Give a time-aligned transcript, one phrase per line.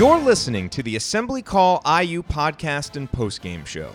[0.00, 3.94] You're listening to the Assembly Call IU podcast and postgame show,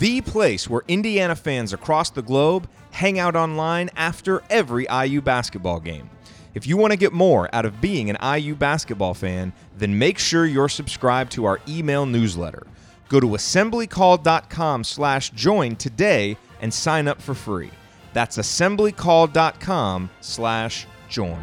[0.00, 5.78] the place where Indiana fans across the globe hang out online after every IU basketball
[5.78, 6.10] game.
[6.54, 10.18] If you want to get more out of being an IU basketball fan, then make
[10.18, 12.66] sure you're subscribed to our email newsletter.
[13.08, 17.70] Go to assemblycall.com slash join today and sign up for free.
[18.12, 21.38] That's assemblycall.com slash join.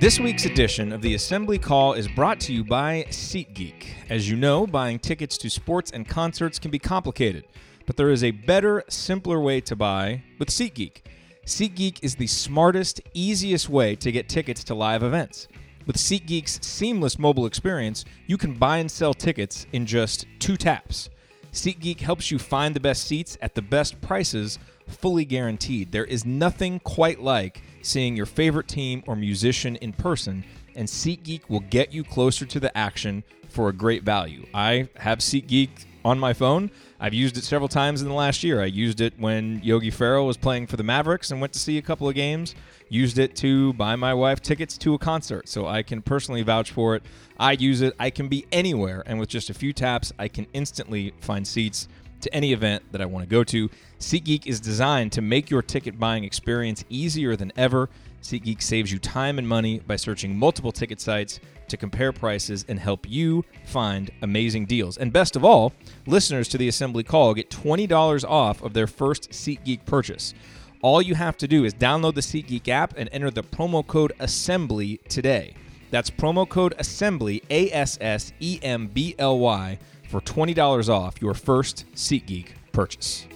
[0.00, 3.84] This week's edition of the Assembly Call is brought to you by SeatGeek.
[4.08, 7.44] As you know, buying tickets to sports and concerts can be complicated,
[7.84, 11.02] but there is a better, simpler way to buy with SeatGeek.
[11.44, 15.48] SeatGeek is the smartest, easiest way to get tickets to live events.
[15.86, 21.10] With SeatGeek's seamless mobile experience, you can buy and sell tickets in just two taps.
[21.52, 24.58] SeatGeek helps you find the best seats at the best prices,
[24.88, 25.92] fully guaranteed.
[25.92, 30.44] There is nothing quite like seeing your favorite team or musician in person,
[30.74, 34.46] and SeatGeek will get you closer to the action for a great value.
[34.54, 36.70] I have SeatGeek on my phone.
[36.98, 38.62] I've used it several times in the last year.
[38.62, 41.78] I used it when Yogi Ferrell was playing for the Mavericks and went to see
[41.78, 42.54] a couple of games.
[42.88, 46.72] Used it to buy my wife tickets to a concert, so I can personally vouch
[46.72, 47.02] for it.
[47.38, 47.94] I use it.
[47.98, 51.88] I can be anywhere, and with just a few taps, I can instantly find seats
[52.22, 53.68] to any event that I want to go to.
[53.98, 57.88] SeatGeek is designed to make your ticket buying experience easier than ever.
[58.22, 62.78] SeatGeek saves you time and money by searching multiple ticket sites to compare prices and
[62.78, 64.98] help you find amazing deals.
[64.98, 65.72] And best of all,
[66.06, 70.34] listeners to the Assembly Call get $20 off of their first SeatGeek purchase.
[70.82, 74.12] All you have to do is download the SeatGeek app and enter the promo code
[74.18, 75.54] ASSEMBLY today.
[75.90, 79.78] That's promo code ASSEMBLY, A S S E M B L Y,
[80.10, 83.26] for $20 off your first SeatGeek purchase.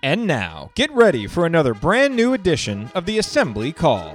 [0.00, 4.14] And now, get ready for another brand new edition of the Assembly Call.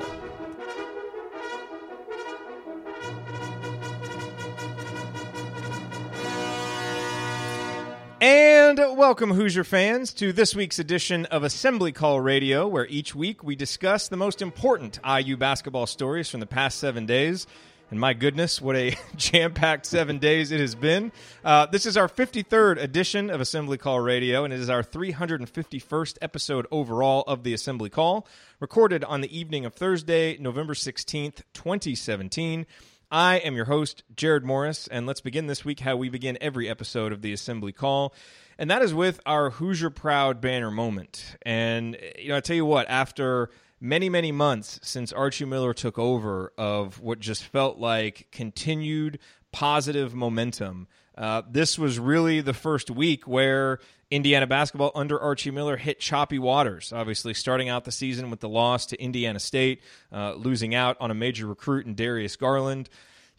[8.74, 13.44] And welcome, Hoosier fans, to this week's edition of Assembly Call Radio, where each week
[13.44, 17.46] we discuss the most important IU basketball stories from the past seven days.
[17.92, 21.12] And my goodness, what a jam packed seven days it has been.
[21.46, 26.18] Uh, this is our 53rd edition of Assembly Call Radio, and it is our 351st
[26.24, 28.26] episode overall of the Assembly Call,
[28.60, 32.66] recorded on the evening of Thursday, November 16th, 2017.
[33.12, 36.68] I am your host, Jared Morris, and let's begin this week how we begin every
[36.68, 38.12] episode of the Assembly Call,
[38.58, 41.38] and that is with our Hoosier Proud banner moment.
[41.44, 43.50] And, you know, I tell you what, after
[43.80, 49.20] many, many months since Archie Miller took over of what just felt like continued
[49.52, 50.88] positive momentum,
[51.18, 56.40] uh, this was really the first week where Indiana basketball under Archie Miller hit choppy
[56.40, 56.94] waters.
[56.94, 59.82] Obviously, starting out the season with the loss to Indiana State,
[60.12, 62.90] uh, losing out on a major recruit in Darius Garland,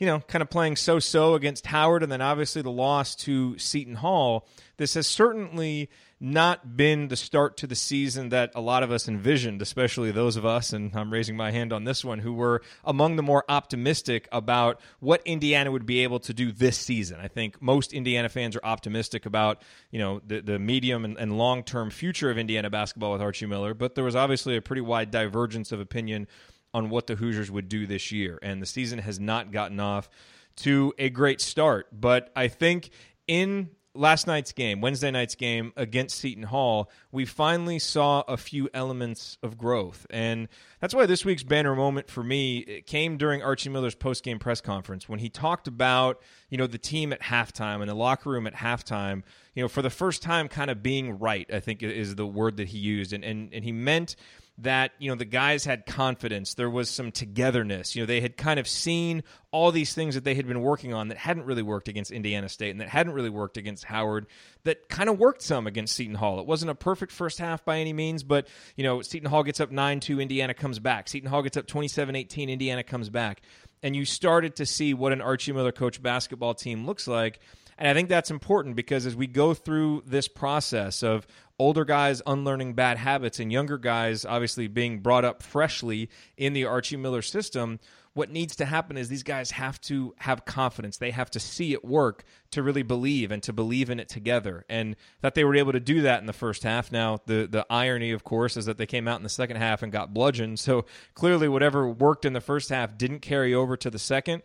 [0.05, 3.57] you know, kind of playing so so against Howard, and then obviously the loss to
[3.57, 4.47] Seton Hall.
[4.77, 5.89] This has certainly
[6.21, 10.37] not been the start to the season that a lot of us envisioned, especially those
[10.37, 13.47] of us, and I'm raising my hand on this one, who were among the more
[13.49, 17.19] optimistic about what Indiana would be able to do this season.
[17.19, 21.39] I think most Indiana fans are optimistic about, you know, the, the medium and, and
[21.39, 24.83] long term future of Indiana basketball with Archie Miller, but there was obviously a pretty
[24.83, 26.27] wide divergence of opinion
[26.75, 28.39] on what the Hoosiers would do this year.
[28.43, 30.11] And the season has not gotten off
[30.57, 31.89] to a great start.
[31.99, 32.91] But I think
[33.27, 38.69] in last night's game, Wednesday night's game against Seton Hall, we finally saw a few
[38.75, 40.05] elements of growth.
[40.11, 40.49] And
[40.81, 45.09] that's why this week's banner moment for me came during Archie Miller's post-game press conference
[45.09, 46.21] when he talked about,
[46.51, 49.23] you know, the team at halftime and the locker room at halftime,
[49.55, 52.57] you know, for the first time kind of being right, I think is the word
[52.57, 53.13] that he used.
[53.13, 54.17] And and, and he meant
[54.59, 56.55] that you know the guys had confidence.
[56.55, 57.97] There was some togetherness.
[57.97, 60.95] You know they had kind of seen all these things that they had been working
[60.95, 64.27] on that hadn't really worked against Indiana State and that hadn't really worked against Howard
[64.65, 66.39] that kind of worked some against Seton Hall.
[66.39, 68.47] It wasn't a perfect first half by any means but
[68.77, 71.09] you know Seton Hall gets up 9-2 Indiana comes back.
[71.09, 73.43] Seton Hall gets up 27-18 Indiana comes back.
[73.83, 77.39] And you started to see what an Archie Miller coach basketball team looks like
[77.79, 81.27] and I think that's important because as we go through this process of
[81.59, 86.65] older guys unlearning bad habits and younger guys obviously being brought up freshly in the
[86.65, 87.79] Archie Miller system,
[88.15, 90.99] what needs to happen is these guys have to have confidence.
[90.99, 94.65] They have to see it work to really believe and to believe in it together.
[94.69, 96.93] And that they were able to do that in the first half.
[96.93, 99.83] Now, the, the irony, of course, is that they came out in the second half
[99.83, 100.61] and got bludgeoned.
[100.61, 104.43] So clearly, whatever worked in the first half didn't carry over to the second.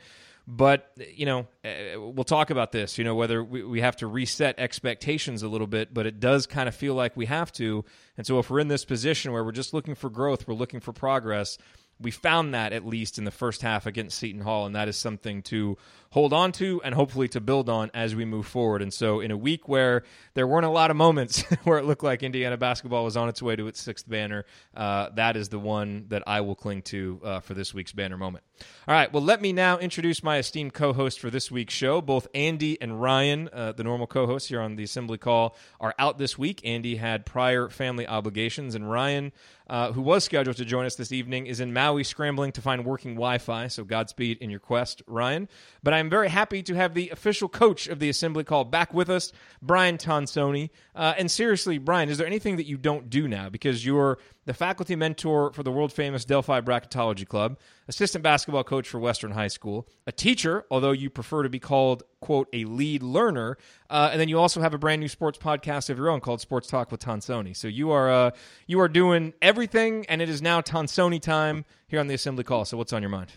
[0.51, 2.97] But you know, uh, we'll talk about this.
[2.97, 6.47] You know, whether we, we have to reset expectations a little bit, but it does
[6.47, 7.85] kind of feel like we have to.
[8.17, 10.79] And so, if we're in this position where we're just looking for growth, we're looking
[10.79, 11.59] for progress
[12.01, 14.97] we found that at least in the first half against Seton Hall, and that is
[14.97, 15.77] something to
[16.11, 18.81] hold on to and hopefully to build on as we move forward.
[18.81, 20.03] And so, in a week where
[20.33, 23.41] there weren't a lot of moments where it looked like Indiana basketball was on its
[23.41, 27.19] way to its sixth banner, uh, that is the one that I will cling to
[27.23, 28.43] uh, for this week's banner moment.
[28.87, 32.01] All right, well, let me now introduce my esteemed co host for this week's show.
[32.01, 35.93] Both Andy and Ryan, uh, the normal co hosts here on the Assembly Call, are
[35.99, 36.61] out this week.
[36.63, 39.31] Andy had prior family obligations, and Ryan
[39.69, 42.85] uh, who was scheduled to join us this evening, is in Maui scrambling to find
[42.85, 43.67] working Wi Fi.
[43.67, 45.47] So Godspeed in your quest, Ryan.
[45.83, 49.09] But I'm very happy to have the official coach of the assembly call back with
[49.09, 49.31] us,
[49.61, 50.69] Brian Tonsoni.
[50.95, 53.49] Uh, and seriously, Brian, is there anything that you don't do now?
[53.49, 58.87] Because you're the faculty mentor for the world famous Delphi Bracketology Club, assistant basketball coach
[58.87, 63.01] for Western High School, a teacher, although you prefer to be called, quote, a lead
[63.01, 63.57] learner.
[63.89, 66.39] Uh, and then you also have a brand new sports podcast of your own called
[66.39, 67.57] Sports Talk with Tonsoni.
[67.57, 68.31] So you are, uh,
[68.67, 72.63] you are doing everything, and it is now Tonsoni time here on the Assembly Call.
[72.63, 73.31] So what's on your mind?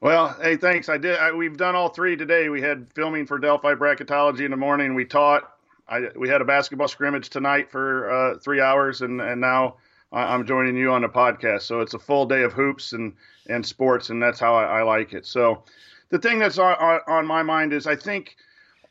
[0.00, 0.88] Well, hey, thanks.
[0.88, 1.18] I did.
[1.18, 2.48] I, we've done all three today.
[2.48, 4.94] We had filming for Delphi Bracketology in the morning.
[4.94, 5.48] We taught.
[5.86, 9.76] I, we had a basketball scrimmage tonight for uh, three hours, and, and now
[10.12, 11.62] I'm joining you on the podcast.
[11.62, 13.14] So it's a full day of hoops and,
[13.48, 15.26] and sports, and that's how I, I like it.
[15.26, 15.64] So
[16.10, 18.36] the thing that's on, on my mind is I think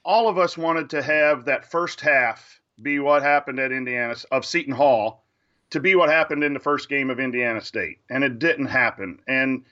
[0.04, 4.46] all of us wanted to have that first half be what happened at Indiana of
[4.46, 5.24] Seton Hall
[5.70, 9.20] to be what happened in the first game of Indiana State, and it didn't happen.
[9.28, 9.64] And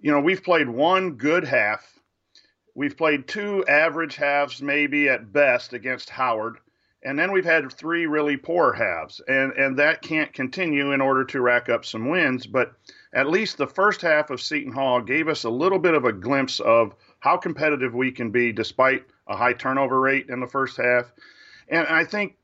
[0.00, 1.98] you know we've played one good half.
[2.74, 6.58] We've played two average halves, maybe at best, against Howard
[7.04, 11.24] and then we've had three really poor halves, and and that can't continue in order
[11.24, 12.46] to rack up some wins.
[12.46, 12.72] But
[13.12, 16.12] at least the first half of Seton Hall gave us a little bit of a
[16.12, 20.78] glimpse of how competitive we can be, despite a high turnover rate in the first
[20.78, 21.12] half.
[21.68, 22.36] And I think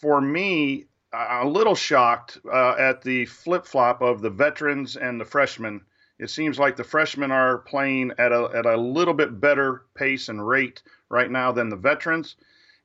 [0.00, 5.24] for me, a little shocked uh, at the flip flop of the veterans and the
[5.26, 5.82] freshmen.
[6.18, 10.30] It seems like the freshmen are playing at a at a little bit better pace
[10.30, 12.36] and rate right now than the veterans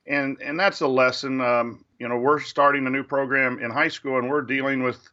[0.08, 1.40] and and that's a lesson.
[1.40, 5.08] Um, you know, we're starting a new program in high school, and we're dealing with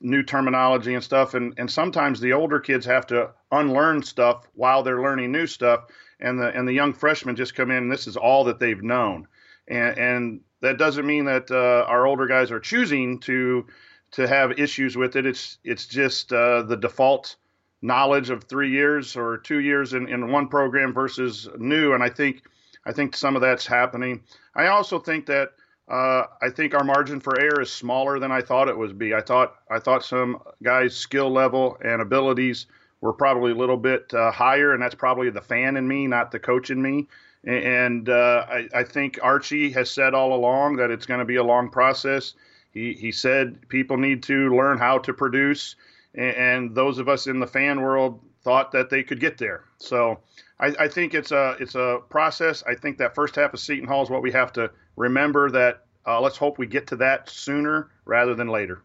[0.00, 4.82] new terminology and stuff, and and sometimes the older kids have to unlearn stuff while
[4.82, 5.84] they're learning new stuff,
[6.20, 8.82] and the and the young freshmen just come in, and this is all that they've
[8.82, 9.28] known,
[9.68, 13.66] and and that doesn't mean that uh, our older guys are choosing to
[14.12, 15.26] to have issues with it.
[15.26, 17.36] It's it's just uh, the default
[17.80, 22.08] knowledge of three years or two years in, in one program versus new, and I
[22.08, 22.42] think
[22.88, 24.22] I think some of that's happening.
[24.54, 25.50] I also think that
[25.88, 29.14] uh, I think our margin for error is smaller than I thought it would be.
[29.14, 32.66] I thought I thought some guys' skill level and abilities
[33.02, 36.30] were probably a little bit uh, higher, and that's probably the fan in me, not
[36.30, 37.06] the coach in me.
[37.44, 41.36] And uh, I, I, think Archie has said all along that it's going to be
[41.36, 42.34] a long process.
[42.72, 45.76] He he said people need to learn how to produce,
[46.14, 49.64] and, and those of us in the fan world thought that they could get there.
[49.78, 50.20] So
[50.60, 52.62] I, I, think it's a it's a process.
[52.66, 55.50] I think that first half of Seton Hall is what we have to remember.
[55.50, 58.82] That uh, let's hope we get to that sooner rather than later.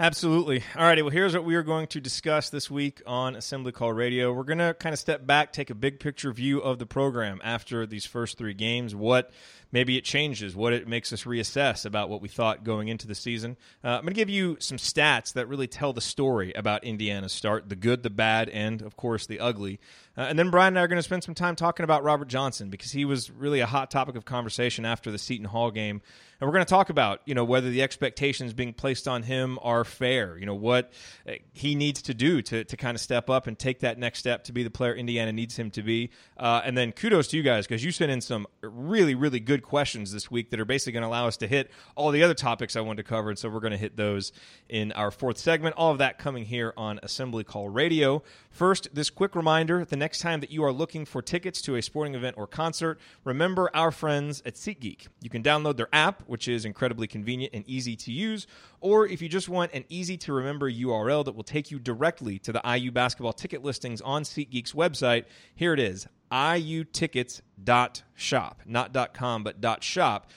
[0.00, 0.62] Absolutely.
[0.76, 1.02] All righty.
[1.02, 4.32] Well, here's what we are going to discuss this week on Assembly Call Radio.
[4.32, 7.40] We're going to kind of step back, take a big picture view of the program
[7.42, 8.94] after these first three games.
[8.94, 9.32] What
[9.72, 13.14] maybe it changes, what it makes us reassess about what we thought going into the
[13.14, 13.56] season.
[13.84, 17.32] Uh, I'm going to give you some stats that really tell the story about Indiana's
[17.32, 19.78] start the good, the bad, and, of course, the ugly.
[20.16, 22.26] Uh, and then Brian and I are going to spend some time talking about Robert
[22.26, 26.02] Johnson because he was really a hot topic of conversation after the Seton Hall game.
[26.40, 29.58] And we're going to talk about, you know, whether the expectations being placed on him
[29.62, 30.92] are fair, you know, what
[31.28, 34.20] uh, he needs to do to, to kind of step up and take that next
[34.20, 36.10] step to be the player Indiana needs him to be.
[36.36, 39.57] Uh, and then kudos to you guys because you sent in some really, really good
[39.62, 42.34] questions this week that are basically going to allow us to hit all the other
[42.34, 43.30] topics I wanted to cover.
[43.30, 44.32] And so we're going to hit those
[44.68, 45.76] in our fourth segment.
[45.76, 48.22] All of that coming here on Assembly Call Radio.
[48.50, 51.82] First, this quick reminder the next time that you are looking for tickets to a
[51.82, 55.08] sporting event or concert, remember our friends at SeatGeek.
[55.20, 58.46] You can download their app, which is incredibly convenient and easy to use,
[58.80, 62.38] or if you just want an easy to remember URL that will take you directly
[62.40, 65.24] to the IU basketball ticket listings on SeatGeek's website,
[65.54, 68.62] here it is iutickets.shop.
[68.66, 70.30] Not .com, but dot .shop.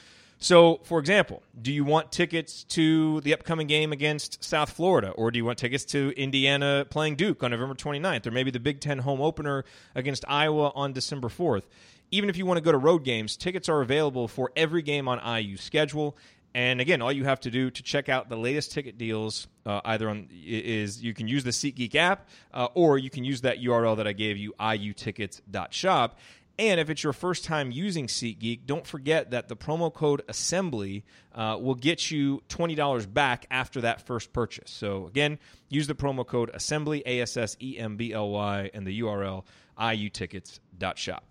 [0.43, 5.29] So, for example, do you want tickets to the upcoming game against South Florida, or
[5.29, 8.79] do you want tickets to Indiana playing Duke on November 29th, or maybe the Big
[8.79, 11.65] Ten home opener against Iowa on December 4th?
[12.09, 15.07] Even if you want to go to road games, tickets are available for every game
[15.07, 16.17] on IU's schedule
[16.53, 19.81] And again, all you have to do to check out the latest ticket deals, uh,
[19.85, 23.59] either on is you can use the SeatGeek app, uh, or you can use that
[23.59, 26.19] URL that I gave you, iutickets.shop.
[26.59, 31.05] And if it's your first time using SeatGeek, don't forget that the promo code assembly
[31.33, 34.69] uh, will get you $20 back after that first purchase.
[34.69, 35.39] So again,
[35.69, 38.99] use the promo code assembly, A S S E M B L Y, and the
[38.99, 39.45] URL
[39.79, 41.23] iutickets.shop.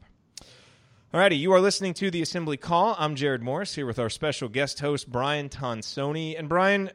[1.12, 2.94] Alrighty, you are listening to the Assembly Call.
[2.96, 6.38] I'm Jared Morris here with our special guest host, Brian Tonsoni.
[6.38, 6.92] And Brian,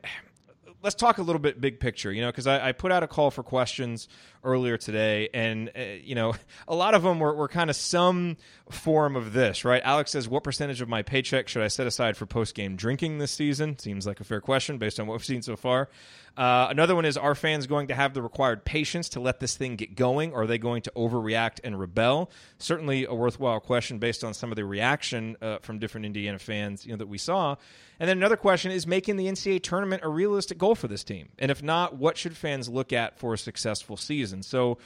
[0.86, 3.08] let's talk a little bit big picture, you know, because I, I, put out a
[3.08, 4.08] call for questions
[4.44, 6.36] earlier today, and uh, you know,
[6.68, 8.38] a lot of them were, were kind of some
[8.70, 9.82] form of this, right?
[9.84, 13.18] Alex says, "What percentage of my paycheck should I set aside for post game drinking
[13.18, 15.89] this season?" Seems like a fair question based on what we've seen so far.
[16.38, 19.56] Uh, another one is Are fans going to have the required patience to let this
[19.56, 20.34] thing get going?
[20.34, 22.30] Or are they going to overreact and rebel?
[22.60, 26.86] Certainly a worthwhile question based on some of the reaction uh, from different Indiana fans
[26.86, 27.56] you know, that we saw.
[28.00, 31.30] And then another question is making the NCAA tournament a realistic goal for this team?
[31.40, 34.44] And if not, what should fans look at for a successful season?
[34.44, 34.78] So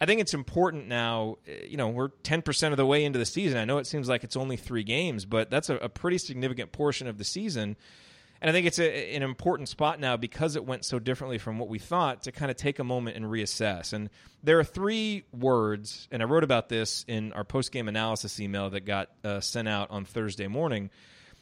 [0.00, 1.36] I think it's important now.
[1.66, 3.58] You know, we're 10% of the way into the season.
[3.58, 6.72] I know it seems like it's only three games, but that's a, a pretty significant
[6.72, 7.76] portion of the season.
[8.40, 11.58] And I think it's a, an important spot now because it went so differently from
[11.58, 13.92] what we thought to kind of take a moment and reassess.
[13.92, 14.08] And
[14.42, 18.70] there are three words, and I wrote about this in our post game analysis email
[18.70, 20.88] that got uh, sent out on Thursday morning.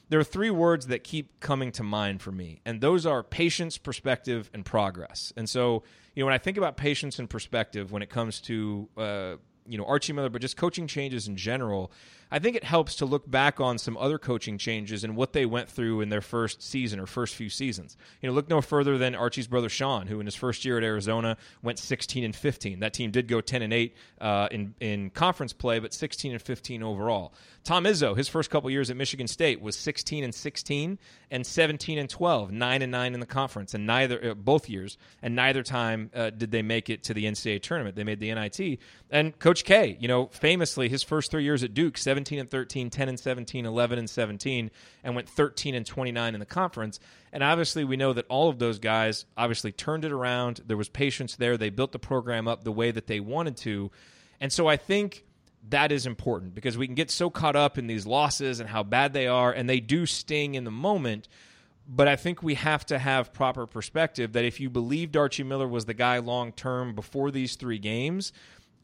[0.09, 3.77] There are three words that keep coming to mind for me, and those are patience,
[3.77, 5.33] perspective, and progress.
[5.37, 5.83] And so,
[6.15, 9.35] you know, when I think about patience and perspective when it comes to, uh,
[9.67, 11.93] you know, Archie Miller, but just coaching changes in general,
[12.31, 15.47] I think it helps to look back on some other coaching changes and what they
[15.47, 17.97] went through in their first season or first few seasons.
[18.21, 20.85] You know, look no further than Archie's brother Sean, who in his first year at
[20.85, 22.81] Arizona went 16 and 15.
[22.81, 26.43] That team did go 10 and 8 uh, in in conference play, but 16 and
[26.43, 27.33] 15 overall.
[27.65, 30.99] Tom Izzo, his first couple years at Michigan State was 16 and 16
[31.31, 34.97] and 17 and 12, 9 and 9 in the conference, and neither uh, both years,
[35.21, 37.95] and neither time uh, did they make it to the NCAA tournament.
[37.95, 38.79] They made the NIT.
[39.11, 42.91] And Coach K, you know, famously his first three years at Duke, 17 and 13,
[42.91, 44.71] 10 and 17, 11 and 17,
[45.05, 46.99] and went 13 and 29 in the conference.
[47.33, 50.63] And obviously, we know that all of those guys obviously turned it around.
[50.67, 51.57] There was patience there.
[51.57, 53.93] They built the program up the way that they wanted to.
[54.41, 55.25] And so I think
[55.69, 58.83] that is important because we can get so caught up in these losses and how
[58.83, 61.29] bad they are, and they do sting in the moment.
[61.87, 65.69] But I think we have to have proper perspective that if you believed Archie Miller
[65.69, 68.33] was the guy long term before these three games,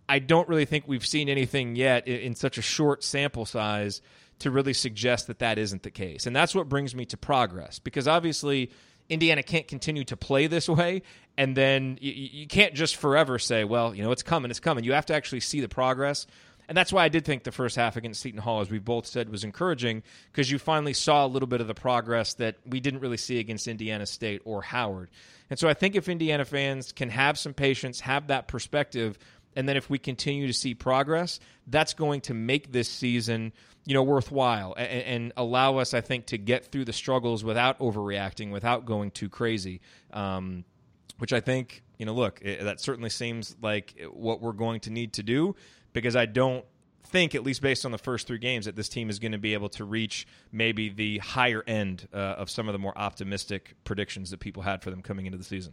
[0.08, 4.02] I don't really think we've seen anything yet in such a short sample size
[4.40, 6.26] to really suggest that that isn't the case.
[6.26, 8.70] And that's what brings me to progress because obviously
[9.08, 11.02] Indiana can't continue to play this way.
[11.36, 14.84] And then you, you can't just forever say, well, you know, it's coming, it's coming.
[14.84, 16.26] You have to actually see the progress.
[16.68, 19.06] And that's why I did think the first half against Seton Hall, as we both
[19.06, 22.80] said, was encouraging because you finally saw a little bit of the progress that we
[22.80, 25.10] didn't really see against Indiana State or Howard.
[25.50, 29.18] And so I think if Indiana fans can have some patience, have that perspective,
[29.56, 33.52] and then if we continue to see progress, that's going to make this season,
[33.84, 37.78] you know, worthwhile and, and allow us, I think, to get through the struggles without
[37.78, 39.80] overreacting, without going too crazy.
[40.12, 40.64] Um,
[41.18, 44.90] which I think, you know, look, it, that certainly seems like what we're going to
[44.90, 45.54] need to do
[45.92, 46.64] because I don't
[47.04, 49.38] think, at least based on the first three games, that this team is going to
[49.38, 53.74] be able to reach maybe the higher end uh, of some of the more optimistic
[53.84, 55.72] predictions that people had for them coming into the season.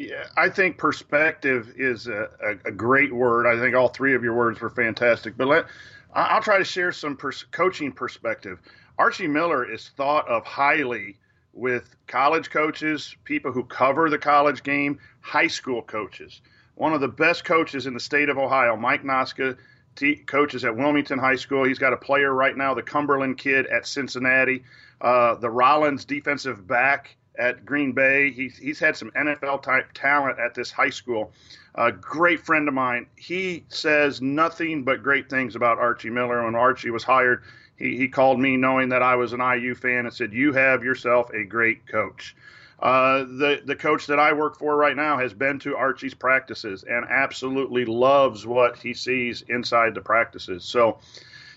[0.00, 3.46] Yeah, I think perspective is a, a, a great word.
[3.46, 5.36] I think all three of your words were fantastic.
[5.36, 5.66] But let
[6.14, 8.60] I'll try to share some pers- coaching perspective.
[8.98, 11.18] Archie Miller is thought of highly
[11.52, 16.40] with college coaches, people who cover the college game, high school coaches
[16.80, 19.54] one of the best coaches in the state of Ohio, Mike Noska,
[19.96, 21.64] t- coaches at Wilmington High School.
[21.64, 24.64] He's got a player right now, the Cumberland kid at Cincinnati,
[25.02, 28.30] uh, the Rollins defensive back at Green Bay.
[28.30, 31.32] He's, he's had some NFL type talent at this high school.
[31.74, 33.06] A great friend of mine.
[33.16, 36.44] He says nothing but great things about Archie Miller.
[36.44, 37.42] When Archie was hired,
[37.76, 40.84] he, he called me knowing that I was an IU fan and said, You have
[40.84, 42.34] yourself a great coach.
[42.80, 46.82] Uh, the the coach that I work for right now has been to Archie's practices
[46.84, 50.64] and absolutely loves what he sees inside the practices.
[50.64, 50.98] So,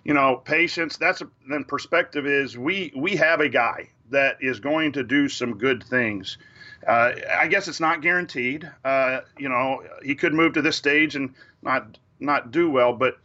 [0.04, 0.98] you know, patience.
[0.98, 5.30] That's a, then perspective is we we have a guy that is going to do
[5.30, 6.38] some good things.
[6.88, 8.70] Uh, I guess it's not guaranteed.
[8.84, 13.18] Uh, you know, he could move to this stage and not not do well, but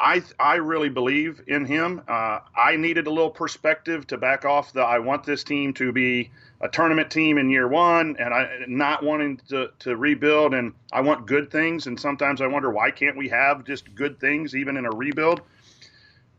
[0.00, 2.02] I I really believe in him.
[2.08, 5.92] Uh, I needed a little perspective to back off the I want this team to
[5.92, 10.72] be a tournament team in year one and I not wanting to, to rebuild and
[10.92, 14.56] I want good things and sometimes I wonder why can't we have just good things
[14.56, 15.40] even in a rebuild.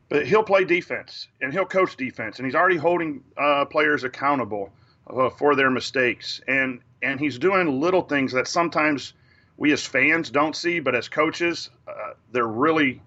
[0.09, 4.71] But he'll play defense and he'll coach defense, and he's already holding uh, players accountable
[5.07, 9.13] uh, for their mistakes, and and he's doing little things that sometimes
[9.57, 13.01] we as fans don't see, but as coaches, uh, they're really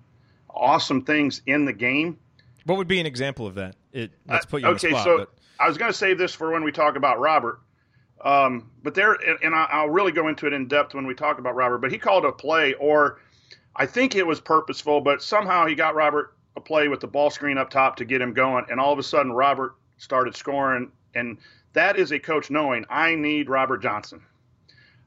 [0.49, 2.19] awesome things in the game.
[2.65, 3.75] What would be an example of that?
[3.93, 5.05] It, let's put you okay, spot.
[5.05, 5.31] so but.
[5.59, 7.61] I was going to save this for when we talk about Robert.
[8.25, 11.57] Um, but there, and I'll really go into it in depth when we talk about
[11.57, 11.79] Robert.
[11.79, 13.21] But he called a play, or
[13.75, 17.31] I think it was purposeful, but somehow he got Robert a play with the ball
[17.31, 20.91] screen up top to get him going, and all of a sudden Robert started scoring,
[21.15, 21.39] and
[21.73, 24.23] that is a coach knowing I need Robert Johnson.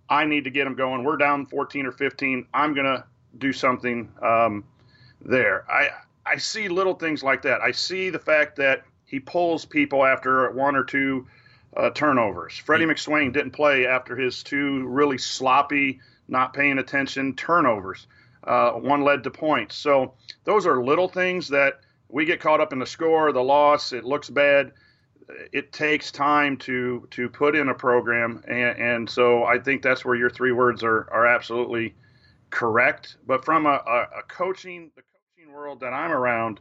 [0.10, 1.04] I need to get him going.
[1.04, 2.48] We're down 14 or 15.
[2.54, 3.06] I'm gonna
[3.38, 4.64] do something um,
[5.22, 5.66] there.
[5.70, 5.90] I
[6.26, 7.62] I see little things like that.
[7.62, 11.28] I see the fact that he pulls people after one or two
[11.78, 12.58] uh, turnovers.
[12.58, 18.08] Freddie McSwain didn't play after his two really sloppy, not paying attention turnovers.
[18.46, 19.76] Uh, one led to points.
[19.76, 23.92] So those are little things that we get caught up in the score, the loss.
[23.92, 24.72] It looks bad.
[25.52, 30.06] It takes time to to put in a program, and, and so I think that's
[30.06, 31.96] where your three words are are absolutely
[32.52, 33.18] correct.
[33.26, 36.60] But from a, a, a coaching the coaching world that I'm around,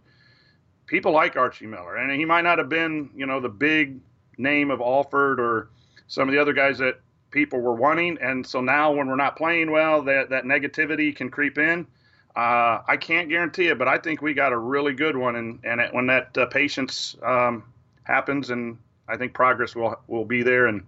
[0.87, 4.01] people like Archie Miller, and he might not have been you know the big
[4.39, 5.69] name of Alford or
[6.07, 7.01] some of the other guys that
[7.35, 8.17] people were wanting.
[8.23, 11.87] And so now when we're not playing well, that, that negativity can creep in.
[12.35, 15.37] Uh, I can't guarantee it, but I think we got a really good one.
[15.37, 17.65] And, and it, when that uh, patience um,
[18.05, 20.85] happens, and I think progress will will be there, and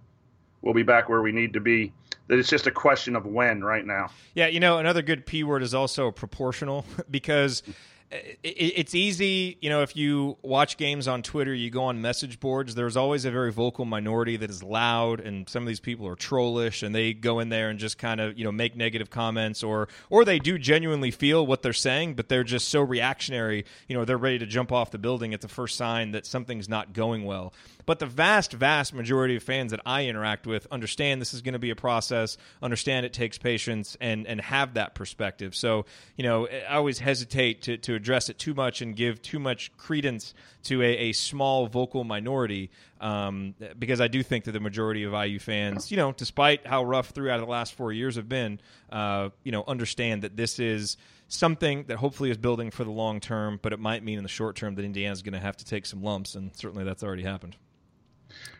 [0.61, 1.93] we'll be back where we need to be.
[2.27, 4.09] That it's just a question of when right now.
[4.33, 7.63] Yeah, you know, another good P word is also proportional because
[8.09, 12.73] it's easy, you know, if you watch games on Twitter, you go on message boards,
[12.73, 16.15] there's always a very vocal minority that is loud and some of these people are
[16.15, 19.61] trollish and they go in there and just kind of, you know, make negative comments
[19.61, 23.97] or or they do genuinely feel what they're saying, but they're just so reactionary, you
[23.97, 26.93] know, they're ready to jump off the building at the first sign that something's not
[26.93, 27.53] going well.
[27.85, 31.53] But the vast, vast majority of fans that I interact with understand this is going
[31.53, 35.55] to be a process, understand it takes patience, and and have that perspective.
[35.55, 35.85] So
[36.15, 39.75] you know, I always hesitate to to address it too much and give too much
[39.75, 42.69] credence to a, a small vocal minority
[43.01, 46.83] um, because I do think that the majority of IU fans, you know, despite how
[46.83, 48.59] rough three out of the last four years have been,
[48.91, 53.19] uh, you know, understand that this is something that hopefully is building for the long
[53.19, 55.65] term, but it might mean in the short term that Indiana's going to have to
[55.65, 57.57] take some lumps, and certainly that's already happened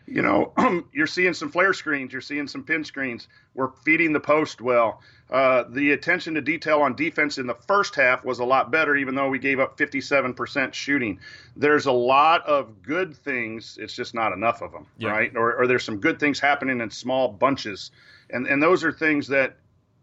[0.06, 0.52] you know,
[0.92, 3.28] you're seeing some flare screens, you're seeing some pin screens.
[3.54, 5.02] We're feeding the post well.
[5.30, 8.96] Uh, the attention to detail on defense in the first half was a lot better,
[8.96, 11.20] even though we gave up 57% shooting.
[11.56, 13.76] There's a lot of good things.
[13.80, 15.10] It's just not enough of them, yeah.
[15.10, 15.36] right?
[15.36, 17.90] Or, or there's some good things happening in small bunches.
[18.30, 19.56] And, and those are things that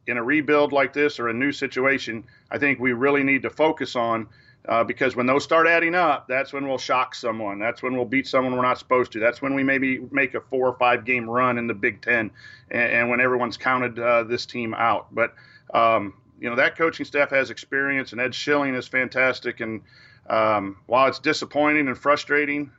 [0.08, 3.50] in a rebuild like this or a new situation, I think we really need to
[3.50, 4.28] focus on
[4.68, 7.60] uh, because when those start adding up, that's when we'll shock someone.
[7.60, 9.20] That's when we'll beat someone we're not supposed to.
[9.20, 12.32] That's when we maybe make a four or five game run in the Big Ten,
[12.72, 15.14] and, and when everyone's counted uh, this team out.
[15.14, 15.34] But
[15.74, 19.60] um, you know that coaching staff has experience, and Ed Schilling is fantastic.
[19.60, 19.82] And
[20.30, 22.72] um, while it's disappointing and frustrating,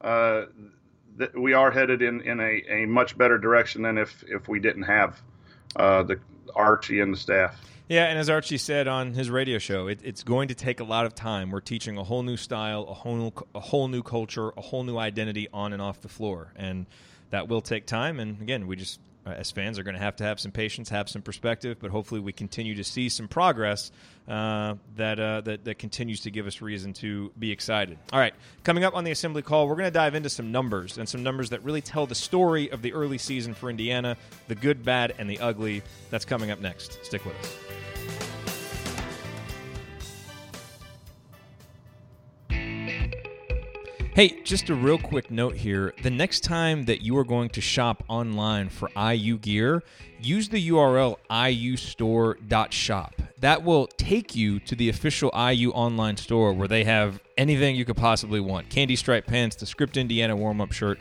[0.00, 0.46] uh,
[1.18, 4.58] th- we are headed in, in a, a much better direction than if if we
[4.58, 5.20] didn't have
[5.76, 6.18] uh, the
[6.54, 7.60] Archie and the staff.
[7.88, 10.84] Yeah, and as Archie said on his radio show, it, it's going to take a
[10.84, 11.50] lot of time.
[11.50, 14.84] We're teaching a whole new style, a whole new, a whole new culture, a whole
[14.84, 16.84] new identity on and off the floor, and
[17.30, 18.20] that will take time.
[18.20, 19.00] And again, we just
[19.36, 22.20] as fans are going to have to have some patience, have some perspective, but hopefully
[22.20, 23.90] we continue to see some progress
[24.28, 27.98] uh, that, uh, that that continues to give us reason to be excited.
[28.12, 30.98] All right, coming up on the assembly call, we're going to dive into some numbers
[30.98, 34.16] and some numbers that really tell the story of the early season for Indiana,
[34.48, 35.82] the good, bad, and the ugly.
[36.10, 37.04] That's coming up next.
[37.04, 37.87] Stick with us.
[44.18, 45.94] Hey, just a real quick note here.
[46.02, 49.84] The next time that you are going to shop online for IU gear,
[50.20, 53.22] use the URL iustore.shop.
[53.38, 57.84] That will take you to the official IU online store where they have anything you
[57.84, 60.98] could possibly want candy stripe pants, the Script Indiana warm up shirt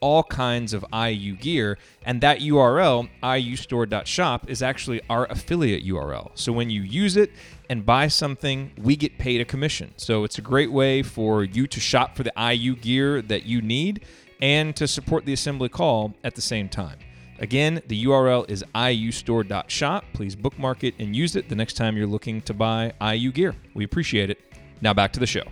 [0.00, 1.78] all kinds of IU gear.
[2.04, 6.30] And that URL, iustore.shop, is actually our affiliate URL.
[6.34, 7.30] So when you use it
[7.68, 9.92] and buy something, we get paid a commission.
[9.96, 13.60] So it's a great way for you to shop for the IU gear that you
[13.60, 14.04] need
[14.40, 16.98] and to support the assembly call at the same time.
[17.38, 20.04] Again, the URL is iustore.shop.
[20.12, 23.54] Please bookmark it and use it the next time you're looking to buy IU gear.
[23.74, 24.38] We appreciate it.
[24.82, 25.44] Now back to the show.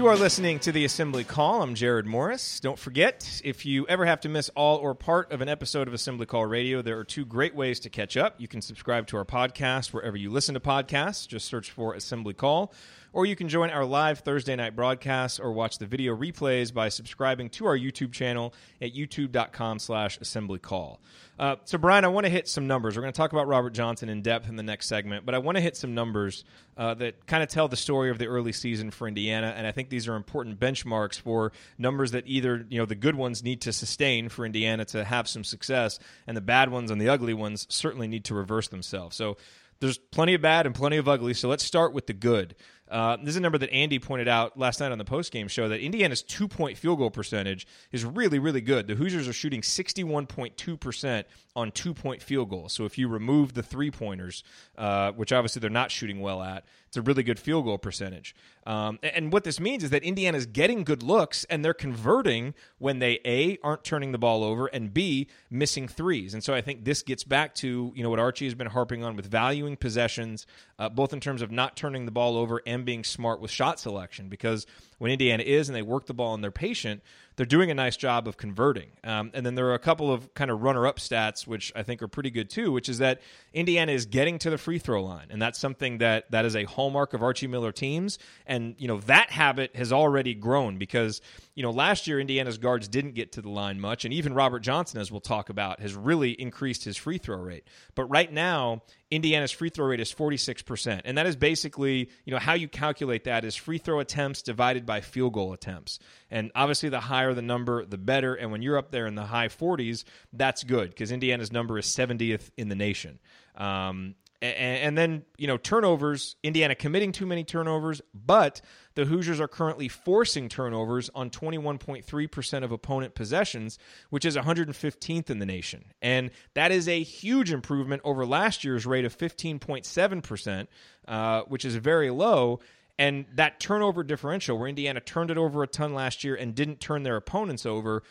[0.00, 1.60] You are listening to the Assembly Call.
[1.60, 2.58] I'm Jared Morris.
[2.58, 5.92] Don't forget, if you ever have to miss all or part of an episode of
[5.92, 8.40] Assembly Call Radio, there are two great ways to catch up.
[8.40, 11.28] You can subscribe to our podcast wherever you listen to podcasts.
[11.28, 12.72] Just search for Assembly Call
[13.12, 16.88] or you can join our live Thursday night broadcasts or watch the video replays by
[16.88, 20.98] subscribing to our YouTube channel at youtube.com slash assemblycall.
[21.38, 22.96] Uh, so, Brian, I want to hit some numbers.
[22.96, 25.38] We're going to talk about Robert Johnson in depth in the next segment, but I
[25.38, 26.44] want to hit some numbers
[26.76, 29.72] uh, that kind of tell the story of the early season for Indiana, and I
[29.72, 33.62] think these are important benchmarks for numbers that either, you know, the good ones need
[33.62, 37.32] to sustain for Indiana to have some success, and the bad ones and the ugly
[37.32, 39.16] ones certainly need to reverse themselves.
[39.16, 39.38] So,
[39.80, 41.34] there's plenty of bad and plenty of ugly.
[41.34, 42.54] So let's start with the good.
[42.90, 45.68] Uh, this is a number that Andy pointed out last night on the postgame show
[45.68, 48.88] that Indiana's two point field goal percentage is really, really good.
[48.88, 51.24] The Hoosiers are shooting 61.2%
[51.54, 52.72] on two point field goals.
[52.72, 54.42] So if you remove the three pointers,
[54.76, 58.34] uh, which obviously they're not shooting well at, it's a really good field goal percentage.
[58.66, 62.98] Um, and what this means is that Indiana's getting good looks and they're converting when
[62.98, 66.34] they A, aren't turning the ball over, and B, missing threes.
[66.34, 69.04] And so I think this gets back to you know what Archie has been harping
[69.04, 70.46] on with valuing possessions,
[70.80, 73.78] uh, both in terms of not turning the ball over and being smart with shot
[73.78, 74.28] selection.
[74.28, 74.66] Because
[75.00, 77.02] when Indiana is and they work the ball and they're patient,
[77.36, 78.90] they're doing a nice job of converting.
[79.02, 81.82] Um, and then there are a couple of kind of runner up stats, which I
[81.82, 83.22] think are pretty good too, which is that
[83.54, 85.28] Indiana is getting to the free throw line.
[85.30, 88.18] And that's something that, that is a hallmark of Archie Miller teams.
[88.46, 91.22] And, you know, that habit has already grown because,
[91.60, 94.06] you know, last year Indiana's guards didn't get to the line much.
[94.06, 97.64] And even Robert Johnson, as we'll talk about, has really increased his free throw rate.
[97.94, 101.02] But right now, Indiana's free throw rate is 46%.
[101.04, 104.86] And that is basically, you know, how you calculate that is free throw attempts divided
[104.86, 105.98] by field goal attempts.
[106.30, 108.34] And obviously, the higher the number, the better.
[108.34, 111.84] And when you're up there in the high 40s, that's good because Indiana's number is
[111.84, 113.18] 70th in the nation.
[113.54, 118.62] Um, and, and then, you know, turnovers, Indiana committing too many turnovers, but
[118.94, 123.78] the Hoosiers are currently forcing turnovers on 21.3% of opponent possessions,
[124.10, 125.84] which is 115th in the nation.
[126.02, 130.66] And that is a huge improvement over last year's rate of 15.7%,
[131.08, 132.60] uh, which is very low.
[132.98, 136.80] And that turnover differential, where Indiana turned it over a ton last year and didn't
[136.80, 138.02] turn their opponents over,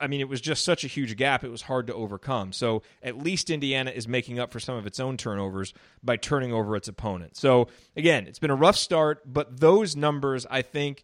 [0.00, 2.52] I mean, it was just such a huge gap, it was hard to overcome.
[2.52, 6.52] So at least Indiana is making up for some of its own turnovers by turning
[6.52, 7.36] over its opponent.
[7.36, 11.02] So again, it's been a rough start, but those numbers, I think,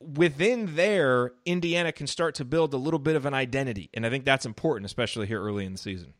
[0.00, 3.90] within there, Indiana can start to build a little bit of an identity.
[3.94, 6.14] And I think that's important, especially here early in the season.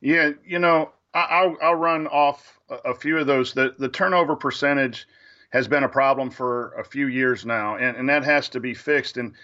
[0.00, 3.52] Yeah, you know, I'll, I'll run off a few of those.
[3.52, 5.06] The, the turnover percentage
[5.50, 8.74] has been a problem for a few years now, and, and that has to be
[8.74, 9.16] fixed.
[9.16, 9.34] And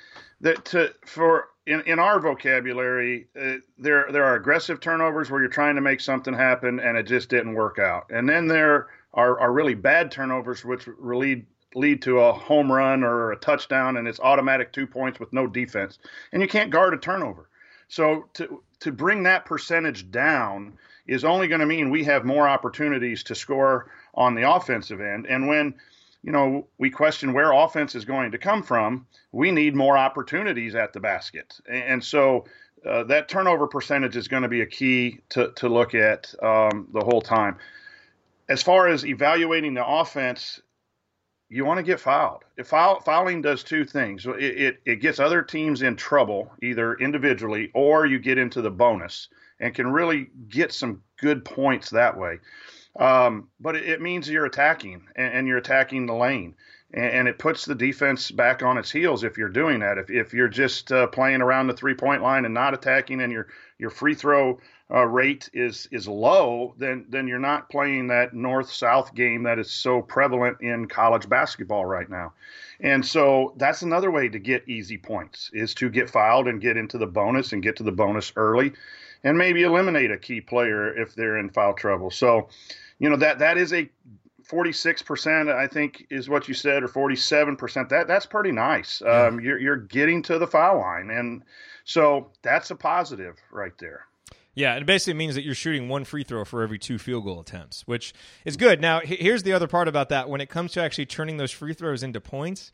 [0.41, 5.51] that to for in, in our vocabulary, uh, there there are aggressive turnovers where you're
[5.51, 9.39] trying to make something happen and it just didn't work out, and then there are,
[9.41, 14.09] are really bad turnovers which lead lead to a home run or a touchdown and
[14.09, 15.99] it's automatic two points with no defense,
[16.33, 17.49] and you can't guard a turnover.
[17.89, 22.49] So to to bring that percentage down is only going to mean we have more
[22.49, 25.75] opportunities to score on the offensive end, and when
[26.27, 29.07] you know, we question where offense is going to come from.
[29.31, 31.55] We need more opportunities at the basket.
[31.71, 32.47] And so
[32.85, 36.89] uh, that turnover percentage is going to be a key to, to look at um,
[36.93, 37.59] the whole time.
[38.49, 40.61] As far as evaluating the offense,
[41.49, 42.43] you want to get fouled.
[42.57, 46.95] If foul, fouling does two things it, it, it gets other teams in trouble, either
[46.95, 49.29] individually or you get into the bonus
[49.61, 52.41] and can really get some good points that way.
[52.99, 56.55] Um, but it, it, means you're attacking and, and, you're attacking the lane.
[56.95, 59.99] And, and, it puts the defense back on its heels if you're doing that.
[59.99, 63.31] If, if you're just uh, playing around the three point line and not attacking and
[63.31, 64.59] your, your free throw
[64.91, 69.59] uh, rate is, is low, then, then you're not playing that north south game that
[69.59, 72.33] is so prevalent in college basketball right now.
[72.81, 76.77] And so that's another way to get easy points is to get fouled and get
[76.79, 78.73] into the bonus and get to the bonus early
[79.25, 82.11] and maybe eliminate a key player if they're in foul trouble.
[82.11, 82.49] So,
[82.99, 83.89] you know that that is a
[84.51, 89.27] 46% i think is what you said or 47% that that's pretty nice yeah.
[89.27, 91.43] um, you're, you're getting to the foul line and
[91.85, 94.07] so that's a positive right there
[94.57, 97.41] yeah, it basically means that you're shooting one free throw for every two field goal
[97.41, 98.15] attempts, which
[98.47, 98.81] is good.
[98.81, 100.31] Now, here's the other part about that.
[100.31, 102.73] When it comes to actually turning those free throws into points,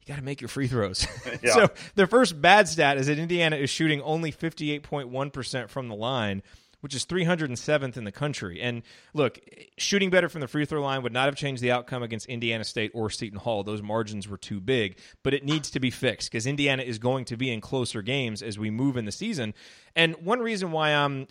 [0.00, 1.06] you got to make your free throws.
[1.42, 1.54] Yeah.
[1.54, 6.42] so the first bad stat is that Indiana is shooting only 58.1% from the line,
[6.82, 8.60] which is 307th in the country.
[8.60, 8.82] And
[9.14, 9.38] look,
[9.78, 12.64] shooting better from the free throw line would not have changed the outcome against Indiana
[12.64, 13.62] State or Seton Hall.
[13.62, 17.24] Those margins were too big, but it needs to be fixed because Indiana is going
[17.26, 19.54] to be in closer games as we move in the season.
[19.94, 21.28] And one reason why I'm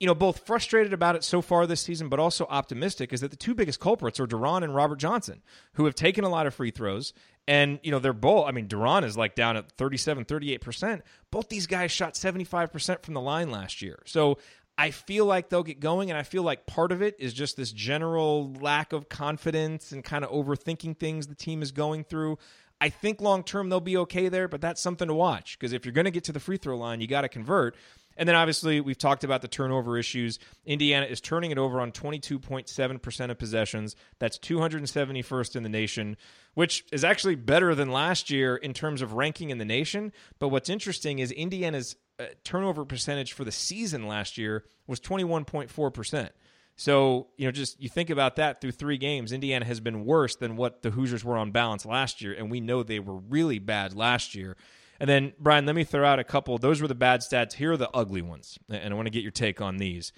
[0.00, 3.30] you know, both frustrated about it so far this season, but also optimistic is that
[3.30, 6.54] the two biggest culprits are De'Ron and Robert Johnson, who have taken a lot of
[6.54, 7.12] free throws.
[7.48, 11.02] And, you know, they're both, I mean, De'Ron is like down at 37, 38%.
[11.32, 14.00] Both these guys shot 75% from the line last year.
[14.06, 14.38] So
[14.80, 17.56] I feel like they'll get going, and I feel like part of it is just
[17.56, 22.38] this general lack of confidence and kind of overthinking things the team is going through.
[22.80, 25.84] I think long term they'll be okay there, but that's something to watch because if
[25.84, 27.74] you're going to get to the free throw line, you got to convert.
[28.16, 30.38] And then obviously, we've talked about the turnover issues.
[30.64, 33.96] Indiana is turning it over on 22.7% of possessions.
[34.20, 36.16] That's 271st in the nation,
[36.54, 40.12] which is actually better than last year in terms of ranking in the nation.
[40.38, 41.96] But what's interesting is Indiana's
[42.44, 46.30] turnover percentage for the season last year was 21.4%.
[46.76, 50.36] So, you know, just you think about that through three games, Indiana has been worse
[50.36, 52.32] than what the Hoosiers were on balance last year.
[52.32, 54.56] And we know they were really bad last year.
[55.00, 56.56] And then, Brian, let me throw out a couple.
[56.58, 57.54] Those were the bad stats.
[57.54, 58.58] Here are the ugly ones.
[58.68, 60.12] And I want to get your take on these.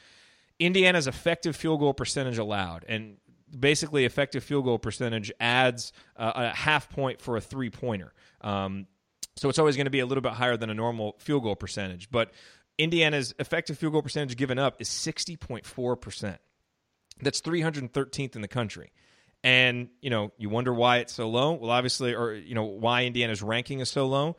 [0.58, 2.84] Indiana's effective field goal percentage allowed.
[2.88, 3.16] And
[3.58, 8.12] basically, effective field goal percentage adds uh, a half point for a three pointer.
[8.42, 8.86] Um,
[9.36, 11.56] so it's always going to be a little bit higher than a normal field goal
[11.56, 12.10] percentage.
[12.10, 12.32] But
[12.78, 16.38] Indiana's effective field goal percentage given up is 60.4%.
[17.22, 18.92] That's 313th in the country.
[19.42, 21.52] And, you know, you wonder why it's so low.
[21.52, 24.36] Well, obviously, or, you know, why Indiana's ranking is so low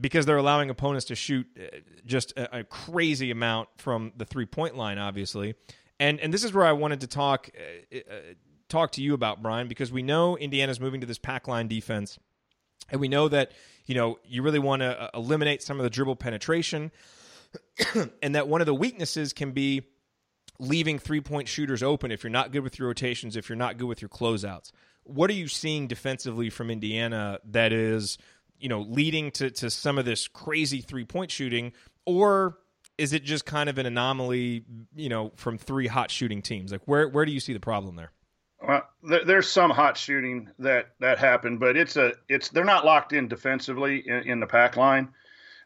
[0.00, 4.46] because they're allowing opponents to shoot uh, just a, a crazy amount from the three
[4.46, 5.54] point line, obviously.
[5.98, 7.50] And and this is where I wanted to talk
[7.92, 8.14] uh, uh,
[8.68, 12.18] talk to you about Brian because we know Indiana's moving to this pack line defense,
[12.90, 13.52] and we know that
[13.86, 16.92] you know you really want to uh, eliminate some of the dribble penetration,
[18.22, 19.82] and that one of the weaknesses can be
[20.58, 23.78] leaving three point shooters open if you're not good with your rotations, if you're not
[23.78, 24.72] good with your closeouts.
[25.04, 28.18] What are you seeing defensively from Indiana that is
[28.58, 31.72] you know, leading to, to some of this crazy three point shooting,
[32.04, 32.58] or
[32.98, 36.72] is it just kind of an anomaly, you know, from three hot shooting teams?
[36.72, 38.12] Like, where where do you see the problem there?
[38.62, 43.12] Well, there's some hot shooting that that happened, but it's a it's they're not locked
[43.12, 45.10] in defensively in, in the pack line.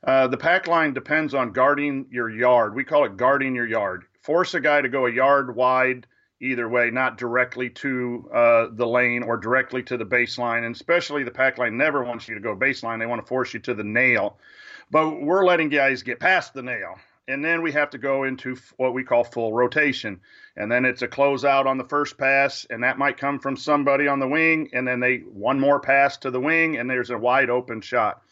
[0.03, 2.75] Uh, the pack line depends on guarding your yard.
[2.75, 4.05] We call it guarding your yard.
[4.23, 6.07] Force a guy to go a yard wide
[6.41, 10.65] either way, not directly to uh, the lane or directly to the baseline.
[10.65, 12.99] And especially the pack line never wants you to go baseline.
[12.99, 14.39] They want to force you to the nail.
[14.91, 16.97] But we're letting guys get past the nail.
[17.31, 20.21] And then we have to go into what we call full rotation.
[20.57, 24.09] And then it's a closeout on the first pass, and that might come from somebody
[24.09, 24.71] on the wing.
[24.73, 28.23] And then they one more pass to the wing, and there's a wide open shot.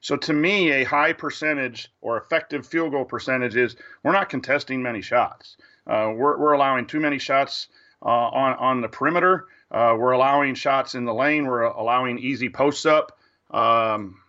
[0.00, 4.82] So to me, a high percentage or effective field goal percentage is we're not contesting
[4.82, 5.56] many shots.
[5.86, 7.68] Uh, we're, we're allowing too many shots
[8.02, 9.46] uh, on on the perimeter.
[9.70, 11.46] Uh, we're allowing shots in the lane.
[11.46, 13.18] We're allowing easy posts up.
[13.50, 14.20] Um,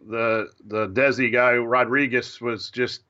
[0.00, 3.02] the the Desi guy Rodriguez was just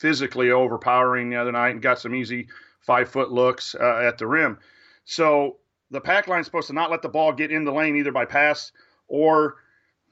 [0.00, 2.48] physically overpowering the other night and got some easy
[2.80, 4.58] five foot looks uh, at the rim.
[5.04, 5.58] So
[5.90, 8.12] the pack line is supposed to not let the ball get in the lane either
[8.12, 8.72] by pass
[9.08, 9.56] or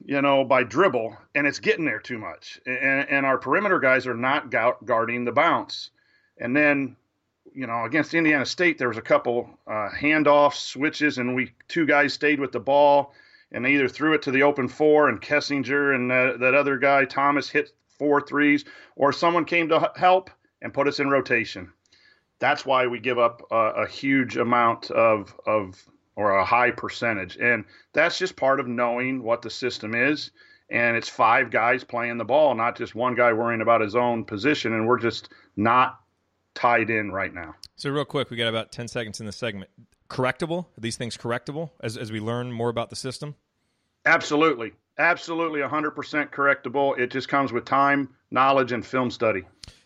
[0.05, 2.61] you know by dribble, and it's getting there too much.
[2.65, 4.53] And, and our perimeter guys are not
[4.85, 5.89] guarding the bounce.
[6.37, 6.95] And then
[7.53, 11.85] you know, against Indiana State, there was a couple uh, handoffs, switches, and we two
[11.85, 13.13] guys stayed with the ball,
[13.51, 16.77] and they either threw it to the open four, and Kessinger and that, that other
[16.77, 20.31] guy Thomas hit four threes, or someone came to help
[20.61, 21.71] and put us in rotation.
[22.39, 25.81] That's why we give up a, a huge amount of of
[26.15, 30.31] or a high percentage, and that's just part of knowing what the system is.
[30.71, 34.23] And it's five guys playing the ball, not just one guy worrying about his own
[34.23, 34.71] position.
[34.71, 35.99] And we're just not
[36.53, 37.55] tied in right now.
[37.75, 39.71] So, real quick, we got about 10 seconds in the segment.
[40.09, 40.65] Correctable?
[40.65, 43.35] Are these things correctable as, as we learn more about the system?
[44.05, 44.73] Absolutely.
[44.99, 46.97] Absolutely 100% correctable.
[46.99, 49.43] It just comes with time, knowledge, and film study.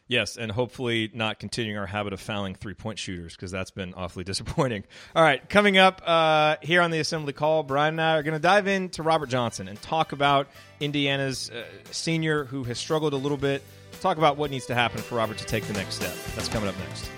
[0.07, 3.93] Yes, and hopefully not continuing our habit of fouling three point shooters because that's been
[3.93, 4.83] awfully disappointing.
[5.15, 8.33] All right, coming up uh, here on the assembly call, Brian and I are going
[8.33, 10.49] to dive into Robert Johnson and talk about
[10.81, 13.63] Indiana's uh, senior who has struggled a little bit
[14.03, 16.13] talk about what needs to happen for Robert to take the next step.
[16.35, 17.09] That's coming up next.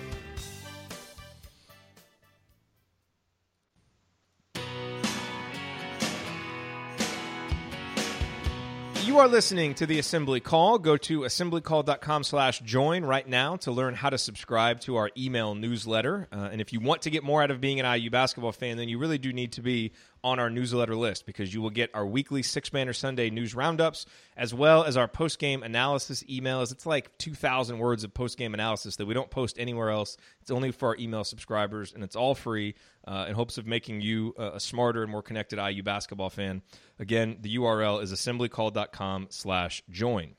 [9.16, 10.78] You are listening to the Assembly Call.
[10.78, 15.54] Go to assemblycall.com slash join right now to learn how to subscribe to our email
[15.54, 16.28] newsletter.
[16.30, 18.76] Uh, and if you want to get more out of being an IU basketball fan,
[18.76, 19.92] then you really do need to be
[20.26, 23.54] on our newsletter list because you will get our weekly Six Man or Sunday news
[23.54, 26.72] roundups as well as our post game analysis emails.
[26.72, 30.16] It's like 2,000 words of post game analysis that we don't post anywhere else.
[30.40, 32.74] It's only for our email subscribers, and it's all free
[33.06, 36.62] uh, in hopes of making you a, a smarter and more connected IU basketball fan.
[36.98, 40.34] Again, the URL is assemblycall.com slash join.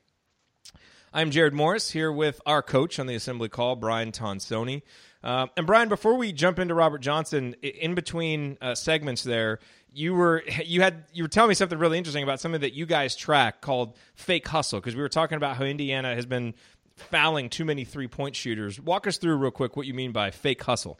[1.14, 4.82] I'm Jared Morris here with our coach on the assembly call, Brian Tonsoni.
[5.22, 9.58] Uh, and Brian, before we jump into Robert Johnson, in between uh, segments, there
[9.98, 12.86] you were you had you were telling me something really interesting about something that you
[12.86, 16.54] guys track called fake hustle because we were talking about how Indiana has been
[16.96, 18.80] fouling too many three point shooters.
[18.80, 20.98] Walk us through real quick what you mean by fake hustle.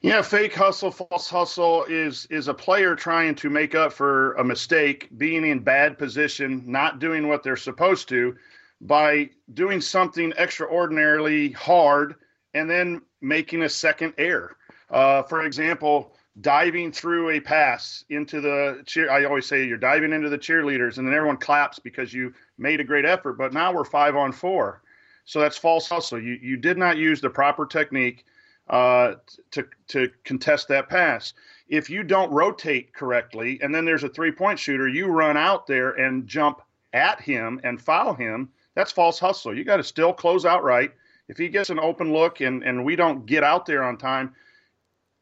[0.00, 4.44] Yeah, fake hustle, false hustle is is a player trying to make up for a
[4.44, 8.36] mistake, being in bad position, not doing what they're supposed to,
[8.80, 12.14] by doing something extraordinarily hard
[12.54, 14.56] and then making a second error.
[14.88, 19.10] Uh, for example, diving through a pass into the cheer.
[19.10, 22.80] I always say you're diving into the cheerleaders, and then everyone claps because you made
[22.80, 23.34] a great effort.
[23.34, 24.82] But now we're five on four,
[25.24, 26.20] so that's false hustle.
[26.20, 28.24] You you did not use the proper technique
[28.68, 29.14] uh,
[29.52, 31.32] to to contest that pass.
[31.68, 35.66] If you don't rotate correctly, and then there's a three point shooter, you run out
[35.66, 38.50] there and jump at him and foul him.
[38.74, 39.56] That's false hustle.
[39.56, 40.92] You got to still close out right.
[41.28, 44.34] If he gets an open look and and we don't get out there on time,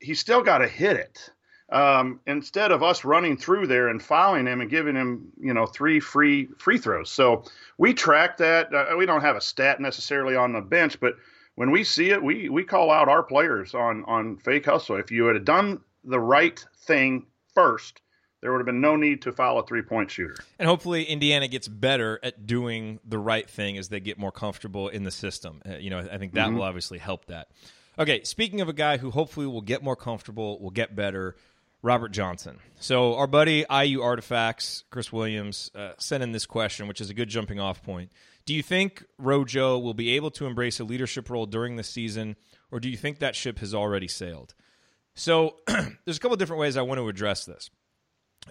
[0.00, 1.30] he's still got to hit it.
[1.68, 5.66] Um, instead of us running through there and fouling him and giving him, you know,
[5.66, 7.10] three free free throws.
[7.10, 7.42] So
[7.76, 8.72] we track that.
[8.72, 11.14] Uh, we don't have a stat necessarily on the bench, but
[11.56, 14.96] when we see it, we we call out our players on on fake hustle.
[14.96, 18.00] If you had done the right thing first,
[18.40, 20.36] there would have been no need to foul a three point shooter.
[20.60, 24.88] And hopefully, Indiana gets better at doing the right thing as they get more comfortable
[24.88, 25.62] in the system.
[25.68, 26.58] Uh, you know, I think that mm-hmm.
[26.58, 27.48] will obviously help that.
[27.98, 31.34] Okay, speaking of a guy who hopefully will get more comfortable, will get better,
[31.82, 32.58] Robert Johnson.
[32.78, 37.14] So our buddy IU Artifacts, Chris Williams, uh, sent in this question, which is a
[37.14, 38.10] good jumping off point.
[38.44, 42.36] Do you think Rojo will be able to embrace a leadership role during the season,
[42.70, 44.54] or do you think that ship has already sailed?
[45.14, 47.70] So there's a couple different ways I want to address this.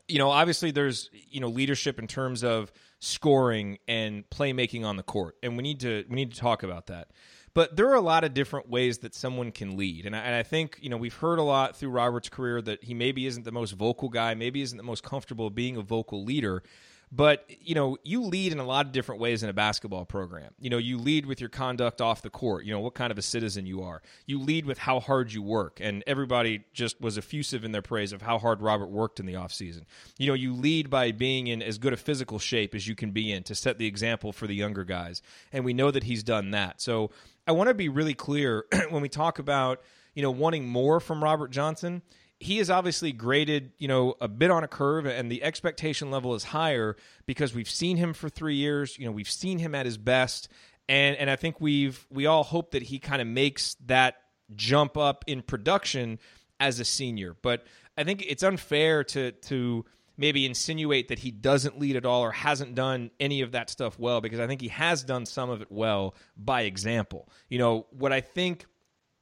[0.07, 5.03] You know, obviously there's you know leadership in terms of scoring and playmaking on the
[5.03, 7.09] court, and we need to we need to talk about that.
[7.55, 10.05] But there are a lot of different ways that someone can lead.
[10.05, 12.83] And I, and I, think, you know, we've heard a lot through Robert's career that
[12.83, 16.23] he maybe isn't the most vocal guy, maybe isn't the most comfortable being a vocal
[16.25, 16.63] leader.
[17.11, 20.51] But, you know, you lead in a lot of different ways in a basketball program.
[20.59, 23.17] You know, you lead with your conduct off the court, you know, what kind of
[23.17, 24.01] a citizen you are.
[24.25, 25.79] You lead with how hard you work.
[25.81, 29.33] And everybody just was effusive in their praise of how hard Robert worked in the
[29.33, 29.83] offseason.
[30.17, 33.11] You know, you lead by being in as good a physical shape as you can
[33.11, 35.21] be in to set the example for the younger guys.
[35.53, 36.81] And we know that he's done that.
[36.81, 37.11] So
[37.47, 39.81] I want to be really clear when we talk about,
[40.15, 42.01] you know, wanting more from Robert Johnson
[42.39, 46.35] he is obviously graded, you know, a bit on a curve, and the expectation level
[46.35, 48.97] is higher because we've seen him for three years.
[48.99, 50.49] You know, we've seen him at his best,
[50.89, 54.15] and and I think we've we all hope that he kind of makes that
[54.55, 56.19] jump up in production
[56.59, 57.35] as a senior.
[57.41, 57.65] But
[57.97, 59.85] I think it's unfair to to
[60.17, 63.99] maybe insinuate that he doesn't lead at all or hasn't done any of that stuff
[63.99, 67.29] well because I think he has done some of it well by example.
[67.49, 68.65] You know, what I think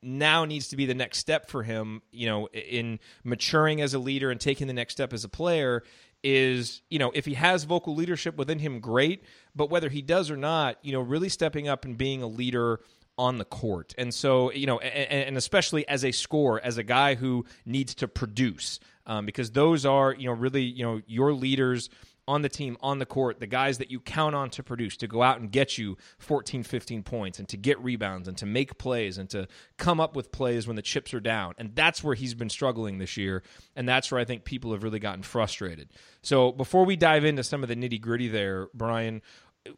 [0.04, 4.00] now needs to be the next step for him, you know, in maturing as a
[4.00, 5.84] leader and taking the next step as a player
[6.24, 9.24] is, you know, if he has vocal leadership within him, great.
[9.56, 12.80] But whether he does or not, you know, really stepping up and being a leader
[13.18, 13.94] on the court.
[13.98, 17.94] And so, you know, and, and especially as a scorer, as a guy who needs
[17.96, 21.90] to produce, um, because those are, you know, really, you know, your leaders
[22.28, 25.08] on the team, on the court, the guys that you count on to produce, to
[25.08, 28.78] go out and get you 14, 15 points and to get rebounds and to make
[28.78, 31.54] plays and to come up with plays when the chips are down.
[31.58, 33.44] And that's where he's been struggling this year.
[33.76, 35.90] And that's where I think people have really gotten frustrated.
[36.22, 39.22] So before we dive into some of the nitty gritty there, Brian,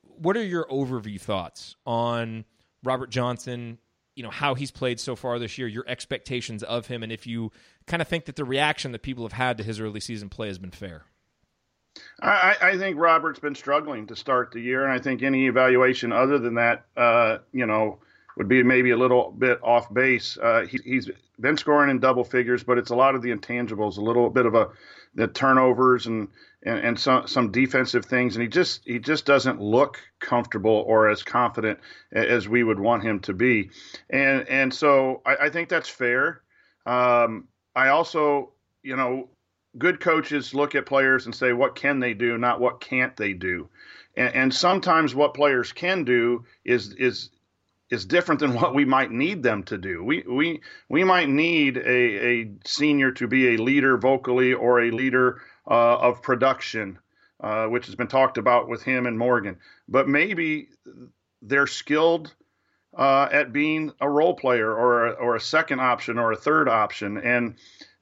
[0.02, 2.46] what are your overview thoughts on
[2.84, 3.80] Robert Johnson?
[4.16, 7.28] You know, how he's played so far this year, your expectations of him, and if
[7.28, 7.52] you
[7.86, 10.48] kind of think that the reaction that people have had to his early season play
[10.48, 11.06] has been fair.
[12.22, 16.12] I, I, think Robert's been struggling to start the year, and I think any evaluation
[16.12, 18.00] other than that, uh, you know,
[18.38, 20.38] would be maybe a little bit off base.
[20.38, 23.98] Uh, he, has been scoring in double figures, but it's a lot of the intangibles,
[23.98, 24.70] a little bit of a
[25.16, 26.28] the turnovers and,
[26.64, 31.10] and, and some some defensive things, and he just he just doesn't look comfortable or
[31.10, 31.80] as confident
[32.12, 33.70] as we would want him to be,
[34.10, 36.42] and and so I, I think that's fair.
[36.86, 38.54] Um, I also,
[38.84, 39.30] you know,
[39.78, 43.34] good coaches look at players and say, what can they do, not what can't they
[43.34, 43.70] do.
[44.16, 47.30] And, and sometimes what players can do is is
[47.90, 50.04] is different than what we might need them to do.
[50.04, 54.92] We we we might need a, a senior to be a leader vocally or a
[54.92, 57.00] leader uh, of production,
[57.42, 59.58] uh, which has been talked about with him and Morgan.
[59.88, 60.70] But maybe
[61.42, 62.34] they're skilled
[62.98, 66.70] uh, at being a role player or a, or a second option or a third
[66.70, 67.56] option, and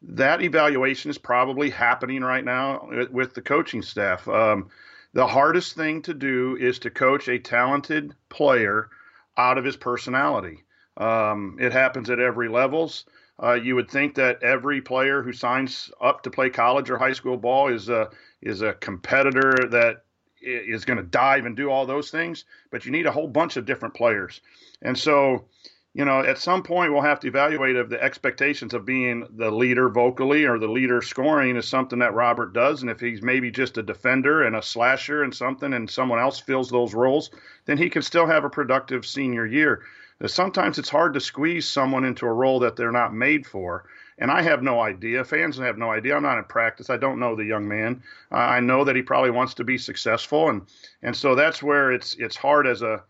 [0.03, 4.27] that evaluation is probably happening right now with the coaching staff.
[4.27, 4.69] Um,
[5.13, 8.89] the hardest thing to do is to coach a talented player
[9.37, 10.63] out of his personality.
[10.97, 13.05] Um, it happens at every levels.
[13.41, 17.13] Uh, you would think that every player who signs up to play college or high
[17.13, 18.09] school ball is a
[18.41, 20.03] is a competitor that
[20.41, 23.55] is going to dive and do all those things, but you need a whole bunch
[23.55, 24.41] of different players.
[24.81, 25.45] And so,
[25.93, 29.51] you know, at some point we'll have to evaluate if the expectations of being the
[29.51, 32.81] leader vocally or the leader scoring is something that Robert does.
[32.81, 36.39] And if he's maybe just a defender and a slasher and something and someone else
[36.39, 37.29] fills those roles,
[37.65, 39.83] then he can still have a productive senior year.
[40.25, 43.85] Sometimes it's hard to squeeze someone into a role that they're not made for.
[44.17, 45.23] And I have no idea.
[45.23, 46.15] Fans have no idea.
[46.15, 46.89] I'm not in practice.
[46.89, 48.01] I don't know the young man.
[48.31, 50.61] Uh, I know that he probably wants to be successful, and
[51.01, 53.03] and so that's where it's it's hard as a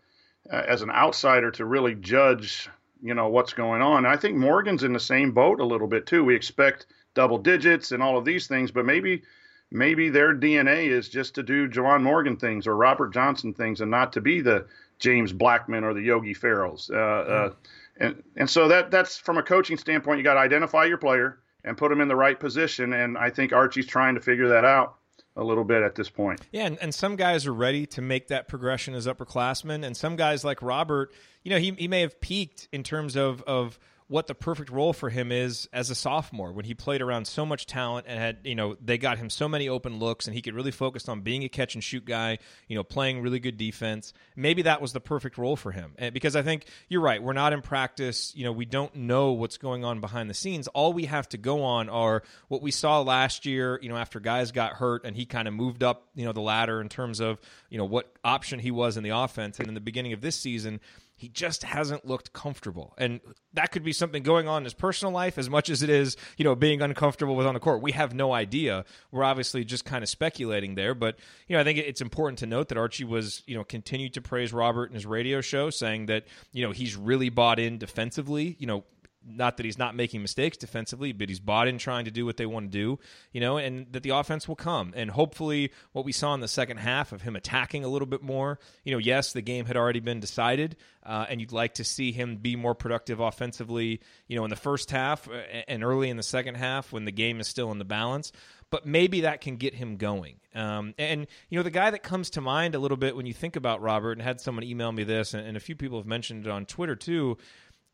[0.50, 2.68] as an outsider to really judge
[3.04, 4.06] you know what's going on.
[4.06, 6.24] I think Morgan's in the same boat a little bit too.
[6.24, 9.22] We expect double digits and all of these things, but maybe
[9.70, 13.90] maybe their DNA is just to do Juwan Morgan things or Robert Johnson things and
[13.90, 14.66] not to be the
[14.98, 16.90] James Blackmon or the Yogi Ferrells.
[16.90, 17.52] Uh, uh,
[17.98, 21.38] and and so that that's from a coaching standpoint, you got to identify your player
[21.62, 22.94] and put them in the right position.
[22.94, 24.96] And I think Archie's trying to figure that out
[25.36, 26.40] a little bit at this point.
[26.52, 30.16] Yeah, and, and some guys are ready to make that progression as upperclassmen, and some
[30.16, 31.12] guys like Robert,
[31.42, 34.92] you know, he he may have peaked in terms of of what the perfect role
[34.92, 38.38] for him is as a sophomore when he played around so much talent and had
[38.44, 41.22] you know they got him so many open looks and he could really focus on
[41.22, 42.38] being a catch and shoot guy
[42.68, 44.12] you know playing really good defense.
[44.36, 45.92] Maybe that was the perfect role for him.
[45.96, 49.32] And because i think you're right we're not in practice you know we don't know
[49.32, 50.68] what's going on behind the scenes.
[50.68, 54.20] All we have to go on are what we saw last year you know after
[54.20, 57.20] guys got hurt and he kind of moved up you know the ladder in terms
[57.20, 57.40] of
[57.70, 59.58] you know what option he was in the offense.
[59.58, 60.80] And in the beginning of this season
[61.16, 62.94] he just hasn't looked comfortable.
[62.98, 63.20] And
[63.52, 66.16] that could be something going on in his personal life as much as it is,
[66.36, 67.82] you know, being uncomfortable with on the court.
[67.82, 68.84] We have no idea.
[69.12, 70.94] We're obviously just kind of speculating there.
[70.94, 74.14] But, you know, I think it's important to note that Archie was, you know, continued
[74.14, 77.78] to praise Robert in his radio show, saying that, you know, he's really bought in
[77.78, 78.56] defensively.
[78.58, 78.84] You know,
[79.26, 82.36] not that he's not making mistakes defensively, but he's bought in trying to do what
[82.36, 82.98] they want to do,
[83.32, 84.92] you know, and that the offense will come.
[84.94, 88.22] And hopefully, what we saw in the second half of him attacking a little bit
[88.22, 91.84] more, you know, yes, the game had already been decided, uh, and you'd like to
[91.84, 95.32] see him be more productive offensively, you know, in the first half uh,
[95.68, 98.32] and early in the second half when the game is still in the balance.
[98.70, 100.36] But maybe that can get him going.
[100.52, 103.34] Um, and, you know, the guy that comes to mind a little bit when you
[103.34, 106.06] think about Robert, and had someone email me this, and, and a few people have
[106.06, 107.36] mentioned it on Twitter too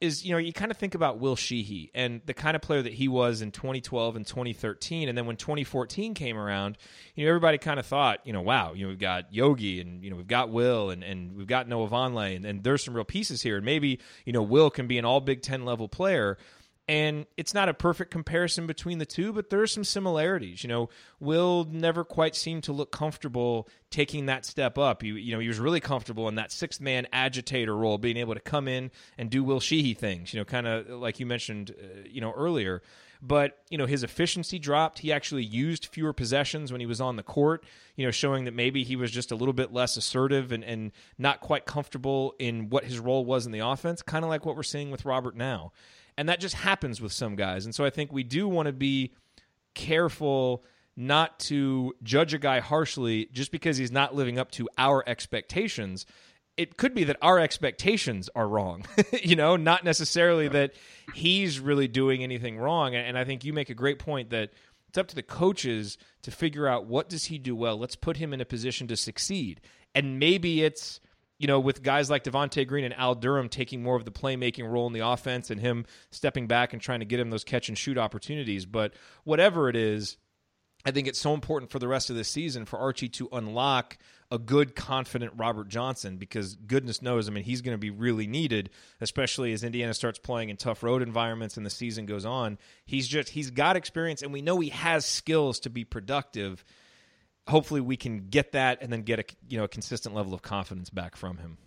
[0.01, 2.83] is you know you kind of think about Will Sheehey and the kind of player
[2.83, 6.79] that he was in 2012 and 2013, and then when 2014 came around,
[7.15, 10.03] you know everybody kind of thought, you know, wow, you know we've got Yogi and
[10.03, 12.95] you know we've got Will and, and we've got Noah Vonleh and, and there's some
[12.95, 15.89] real pieces here, and maybe you know Will can be an All Big Ten level
[15.89, 16.39] player.
[16.91, 20.65] And it's not a perfect comparison between the two, but there are some similarities.
[20.65, 20.89] You know,
[21.21, 25.03] Will never quite seemed to look comfortable taking that step up.
[25.03, 28.35] He, you know, he was really comfortable in that sixth man agitator role, being able
[28.35, 30.35] to come in and do Will Sheehey things.
[30.35, 32.83] You know, kind of like you mentioned, uh, you know, earlier.
[33.23, 34.99] But you know, his efficiency dropped.
[34.99, 37.65] He actually used fewer possessions when he was on the court.
[37.95, 40.91] You know, showing that maybe he was just a little bit less assertive and, and
[41.19, 44.03] not quite comfortable in what his role was in the offense.
[44.03, 45.71] Kind of like what we're seeing with Robert now.
[46.21, 47.65] And that just happens with some guys.
[47.65, 49.15] And so I think we do want to be
[49.73, 55.03] careful not to judge a guy harshly just because he's not living up to our
[55.07, 56.05] expectations.
[56.59, 58.85] It could be that our expectations are wrong,
[59.23, 60.75] you know, not necessarily that
[61.15, 62.95] he's really doing anything wrong.
[62.95, 64.51] And I think you make a great point that
[64.91, 67.79] it's up to the coaches to figure out what does he do well.
[67.79, 69.63] Let's put him in a position to succeed.
[69.95, 71.01] And maybe it's
[71.41, 74.71] you know, with guys like Devonte Green and Al Durham taking more of the playmaking
[74.71, 77.71] role in the offense and him stepping back and trying to get him those catch
[77.71, 78.67] and shoot opportunities.
[78.67, 78.93] But
[79.25, 80.19] whatever it is,
[80.85, 83.97] I think it's so important for the rest of the season for Archie to unlock
[84.31, 88.27] a good, confident Robert Johnson because goodness knows, I mean, he's going to be really
[88.27, 88.69] needed,
[89.01, 92.59] especially as Indiana starts playing in tough road environments and the season goes on.
[92.85, 96.67] He's just, he's got experience and we know he has skills to be productive
[97.51, 100.43] hopefully we can get that and then get a you know a consistent level of
[100.43, 101.59] confidence back from him.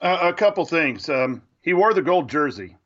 [0.00, 1.08] Uh, a couple things.
[1.08, 2.76] Um, he wore the gold jersey.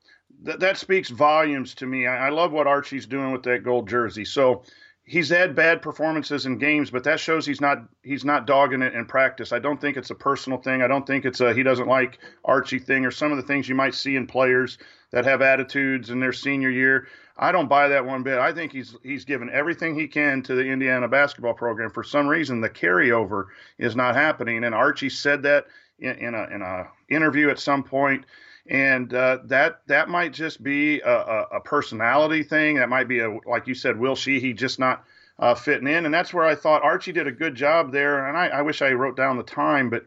[0.45, 2.07] Th- that speaks volumes to me.
[2.07, 4.25] I-, I love what Archie's doing with that gold jersey.
[4.25, 4.63] So
[5.09, 8.95] he's had bad performances in games, but that shows he's not he's not dogging it
[8.95, 9.53] in practice.
[9.53, 10.83] I don't think it's a personal thing.
[10.83, 13.69] I don't think it's a he doesn't like Archie thing or some of the things
[13.69, 14.79] you might see in players
[15.11, 17.09] that have attitudes in their senior year.
[17.39, 18.39] I don't buy that one bit.
[18.39, 21.91] I think he's he's given everything he can to the Indiana basketball program.
[21.91, 23.47] For some reason, the carryover
[23.79, 25.67] is not happening, and Archie said that
[25.99, 28.23] in, in a in a interview at some point.
[28.23, 28.27] point,
[28.69, 32.77] and uh, that that might just be a, a, personality thing.
[32.77, 35.05] That might be a like you said, Will Sheehey just not
[35.39, 38.29] uh, fitting in, and that's where I thought Archie did a good job there.
[38.29, 40.07] And I, I wish I wrote down the time, but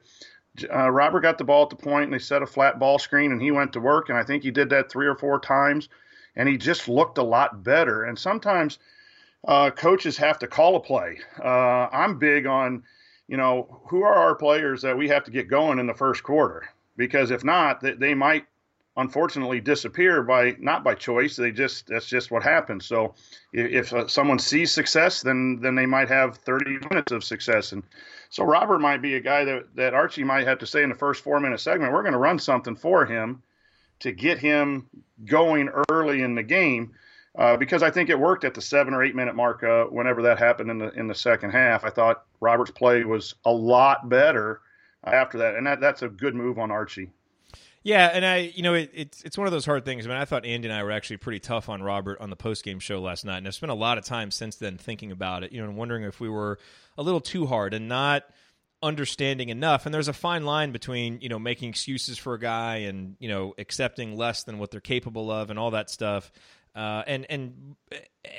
[0.71, 3.32] uh, Robert got the ball at the point, and they set a flat ball screen,
[3.32, 5.89] and he went to work, and I think he did that three or four times,
[6.36, 8.03] and he just looked a lot better.
[8.03, 8.79] And sometimes
[9.47, 11.19] uh, coaches have to call a play.
[11.43, 12.84] Uh, I'm big on,
[13.27, 16.23] you know, who are our players that we have to get going in the first
[16.23, 18.45] quarter because if not, they, they might
[18.97, 21.36] unfortunately disappear by not by choice.
[21.36, 22.86] They just that's just what happens.
[22.86, 23.15] So
[23.53, 27.71] if, if uh, someone sees success, then then they might have 30 minutes of success.
[27.71, 27.84] And
[28.29, 30.95] so Robert might be a guy that that Archie might have to say in the
[30.95, 33.41] first four minute segment, we're going to run something for him
[34.01, 34.87] to get him
[35.25, 36.93] going early in the game.
[37.37, 39.63] Uh, because I think it worked at the seven or eight minute mark.
[39.63, 43.35] Uh, whenever that happened in the in the second half, I thought Robert's play was
[43.45, 44.59] a lot better
[45.05, 47.09] after that, and that that's a good move on Archie.
[47.83, 50.05] Yeah, and I, you know, it, it's it's one of those hard things.
[50.05, 52.35] I mean, I thought Andy and I were actually pretty tough on Robert on the
[52.35, 55.11] post game show last night, and I've spent a lot of time since then thinking
[55.11, 55.51] about it.
[55.51, 56.59] You know, and wondering if we were
[56.97, 58.23] a little too hard and not
[58.84, 59.86] understanding enough.
[59.86, 63.29] And there's a fine line between you know making excuses for a guy and you
[63.29, 66.32] know accepting less than what they're capable of and all that stuff
[66.75, 67.75] uh, and and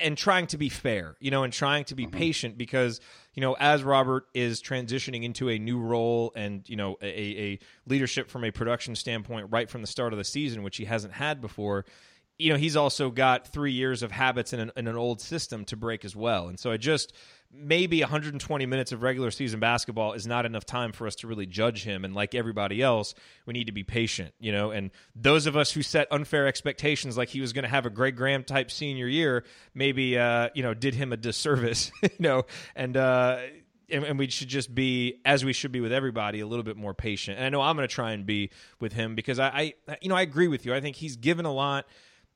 [0.00, 2.16] and trying to be fair, you know, and trying to be mm-hmm.
[2.16, 3.00] patient because
[3.34, 7.58] you know as Robert is transitioning into a new role and you know a, a
[7.86, 11.12] leadership from a production standpoint right from the start of the season, which he hasn't
[11.12, 11.84] had before.
[12.38, 15.64] You know, he's also got three years of habits in an, in an old system
[15.66, 17.12] to break as well, and so I just
[17.54, 21.44] maybe 120 minutes of regular season basketball is not enough time for us to really
[21.44, 22.04] judge him.
[22.04, 23.14] And like everybody else
[23.46, 24.70] we need to be patient you know?
[24.70, 27.90] And those of us who set unfair expectations like he was going to have a
[27.90, 32.44] greg graham type senior year maybe uh, you know did him a disservice you know?
[32.74, 33.40] And uh
[33.90, 36.94] and, we should just be as we should be with everybody a little bit more
[36.94, 37.36] patient.
[37.36, 40.08] And i know i'm going to try and be with him because I, I you
[40.08, 40.74] know i agree with you.
[40.74, 41.86] I think he's given a lot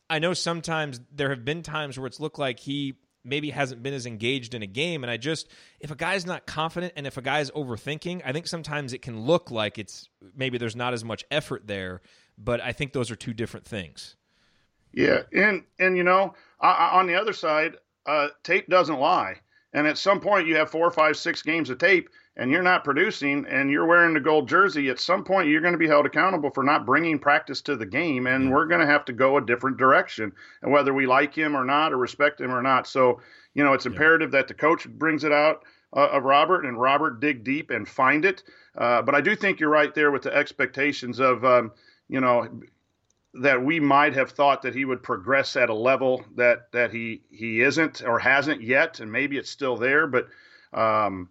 [0.09, 2.95] I know sometimes there have been times where it's looked like he
[3.25, 5.03] maybe hasn't been as engaged in a game.
[5.03, 5.49] And I just,
[5.81, 9.21] if a guy's not confident and if a guy's overthinking, I think sometimes it can
[9.21, 12.01] look like it's maybe there's not as much effort there.
[12.39, 14.17] But I think those are two different things.
[14.93, 17.77] Yeah, and and you know, on the other side,
[18.07, 19.41] uh, tape doesn't lie.
[19.73, 22.85] And at some point, you have four, five, six games of tape, and you're not
[22.85, 26.05] producing and you're wearing the gold jersey, at some point you're going to be held
[26.05, 28.27] accountable for not bringing practice to the game.
[28.27, 30.33] And we're going to have to go a different direction.
[30.63, 32.87] And whether we like him or not, or respect him or not.
[32.87, 33.21] So,
[33.55, 34.41] you know, it's imperative yeah.
[34.41, 35.65] that the coach brings it out
[35.95, 38.43] uh, of Robert and Robert dig deep and find it.
[38.77, 41.73] Uh, but I do think you're right there with the expectations of, um,
[42.09, 42.61] you know,
[43.43, 47.23] that we might have thought that he would progress at a level that that he
[47.31, 50.07] he isn't or hasn't yet, and maybe it's still there.
[50.07, 50.29] But
[50.73, 51.29] um,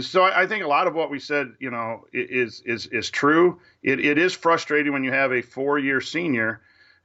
[0.00, 3.60] so I, think a lot of what we said, you know, is is is true.
[3.82, 6.62] It, it is frustrating when you have a four-year senior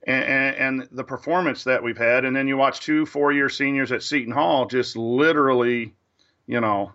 [0.08, 4.02] and, and, the performance that we've had, and then you watch two four-year seniors at
[4.02, 5.94] Seton Hall just literally,
[6.48, 6.94] you know,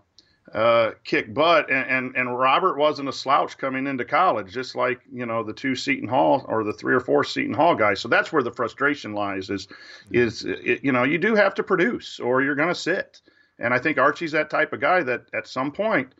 [0.53, 1.71] uh, kick butt.
[1.71, 5.53] And, and and Robert wasn't a slouch coming into college, just like you know the
[5.53, 8.01] two Seton Hall or the three or four Seton Hall guys.
[8.01, 9.51] So that's where the frustration lies.
[9.51, 9.69] Is
[10.11, 13.21] is it, you know you do have to produce or you're going to sit.
[13.59, 16.15] And I think Archie's that type of guy that at some point,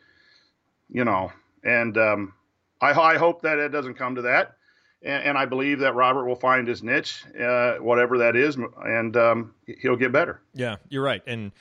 [0.89, 1.31] you know,
[1.63, 2.33] and um,
[2.81, 4.55] I, I hope that it doesn't come to that.
[5.01, 9.17] And, and I believe that Robert will find his niche, uh, whatever that is, and
[9.17, 10.41] um, he'll get better.
[10.53, 11.21] Yeah, you're right.
[11.27, 11.51] And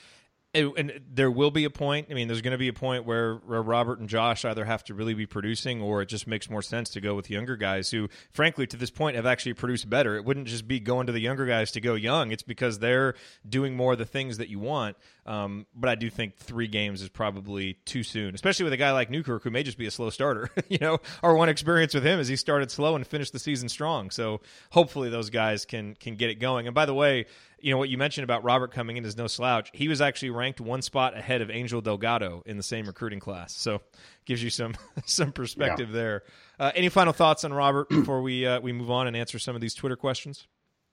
[0.54, 2.08] and there will be a point.
[2.10, 4.84] I mean, there's going to be a point where, where Robert and Josh either have
[4.84, 7.90] to really be producing, or it just makes more sense to go with younger guys
[7.90, 10.16] who, frankly, to this point, have actually produced better.
[10.16, 12.30] It wouldn't just be going to the younger guys to go young.
[12.30, 13.14] It's because they're
[13.48, 14.96] doing more of the things that you want.
[15.26, 18.92] Um, but I do think three games is probably too soon, especially with a guy
[18.92, 20.50] like Newkirk who may just be a slow starter.
[20.68, 23.68] you know, our one experience with him is he started slow and finished the season
[23.68, 24.10] strong.
[24.10, 26.66] So hopefully those guys can can get it going.
[26.66, 27.26] And by the way,
[27.64, 29.70] you know what you mentioned about Robert coming in as no slouch.
[29.72, 33.56] He was actually ranked one spot ahead of Angel Delgado in the same recruiting class.
[33.56, 33.80] So
[34.26, 34.74] gives you some
[35.06, 35.94] some perspective yeah.
[35.94, 36.22] there.
[36.60, 39.54] Uh, any final thoughts on Robert before we uh, we move on and answer some
[39.54, 40.46] of these Twitter questions?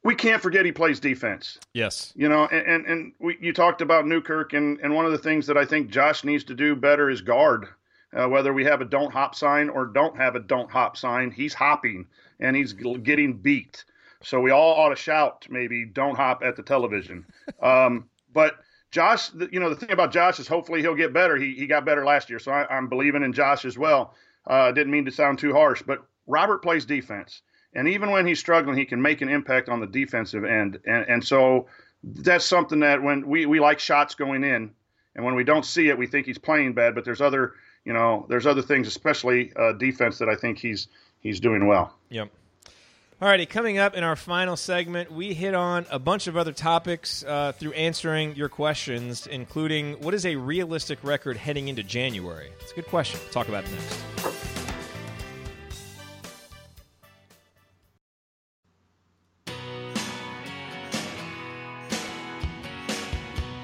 [0.03, 1.59] We can't forget he plays defense.
[1.73, 5.11] Yes, you know, and and, and we, you talked about Newkirk, and and one of
[5.11, 7.67] the things that I think Josh needs to do better is guard.
[8.13, 11.31] Uh, whether we have a don't hop sign or don't have a don't hop sign,
[11.31, 12.07] he's hopping
[12.39, 13.83] and he's getting beat.
[14.23, 17.25] So we all ought to shout, maybe, don't hop at the television.
[17.61, 18.55] Um, but
[18.91, 21.35] Josh, you know, the thing about Josh is hopefully he'll get better.
[21.37, 22.39] He, he got better last year.
[22.39, 24.15] So I, am believing in Josh as well.
[24.47, 27.41] Uh, didn't mean to sound too harsh, but Robert plays defense.
[27.73, 30.79] And even when he's struggling, he can make an impact on the defensive end.
[30.85, 31.67] And, and so
[32.03, 34.71] that's something that when we, we like shots going in,
[35.15, 36.95] and when we don't see it, we think he's playing bad.
[36.95, 37.53] But there's other,
[37.85, 40.87] you know, there's other things, especially uh, defense, that I think he's
[41.19, 41.93] he's doing well.
[42.09, 42.29] Yep.
[43.21, 47.23] Alrighty, coming up in our final segment, we hit on a bunch of other topics
[47.23, 52.49] uh, through answering your questions, including what is a realistic record heading into January?
[52.61, 53.19] It's a good question.
[53.23, 54.50] We'll talk about it next.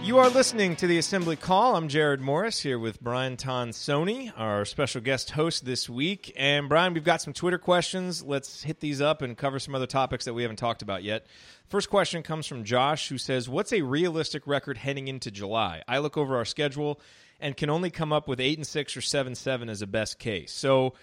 [0.08, 1.76] You are listening to the Assembly Call.
[1.76, 6.32] I'm Jared Morris here with Brian Tonsoni, our special guest host this week.
[6.38, 8.24] And Brian, we've got some Twitter questions.
[8.24, 11.28] Let's hit these up and cover some other topics that we haven't talked about yet.
[11.68, 15.97] First question comes from Josh, who says, "What's a realistic record heading into July?" I
[15.97, 17.01] look over our schedule
[17.41, 20.20] and can only come up with eight and six or seven seven as a best
[20.20, 20.53] case.
[20.53, 20.93] So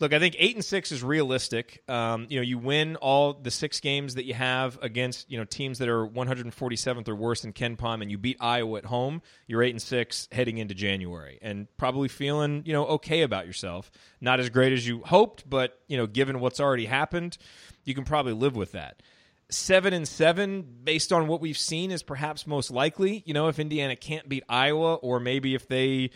[0.00, 1.82] Look, I think eight and six is realistic.
[1.86, 5.44] Um, you know, you win all the six games that you have against you know
[5.44, 9.20] teams that are 147th or worse in KenPom, and you beat Iowa at home.
[9.46, 13.90] You're eight and six heading into January, and probably feeling you know okay about yourself.
[14.22, 17.36] Not as great as you hoped, but you know, given what's already happened,
[17.84, 19.02] you can probably live with that
[19.50, 23.58] seven and seven based on what we've seen is perhaps most likely you know if
[23.58, 26.08] indiana can't beat iowa or maybe if they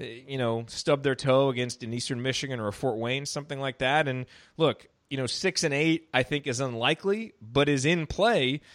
[0.00, 3.78] you know, stub their toe against an Eastern Michigan or a Fort Wayne, something like
[3.78, 4.08] that.
[4.08, 4.26] And
[4.56, 8.60] look, you know, six and eight, I think is unlikely, but is in play.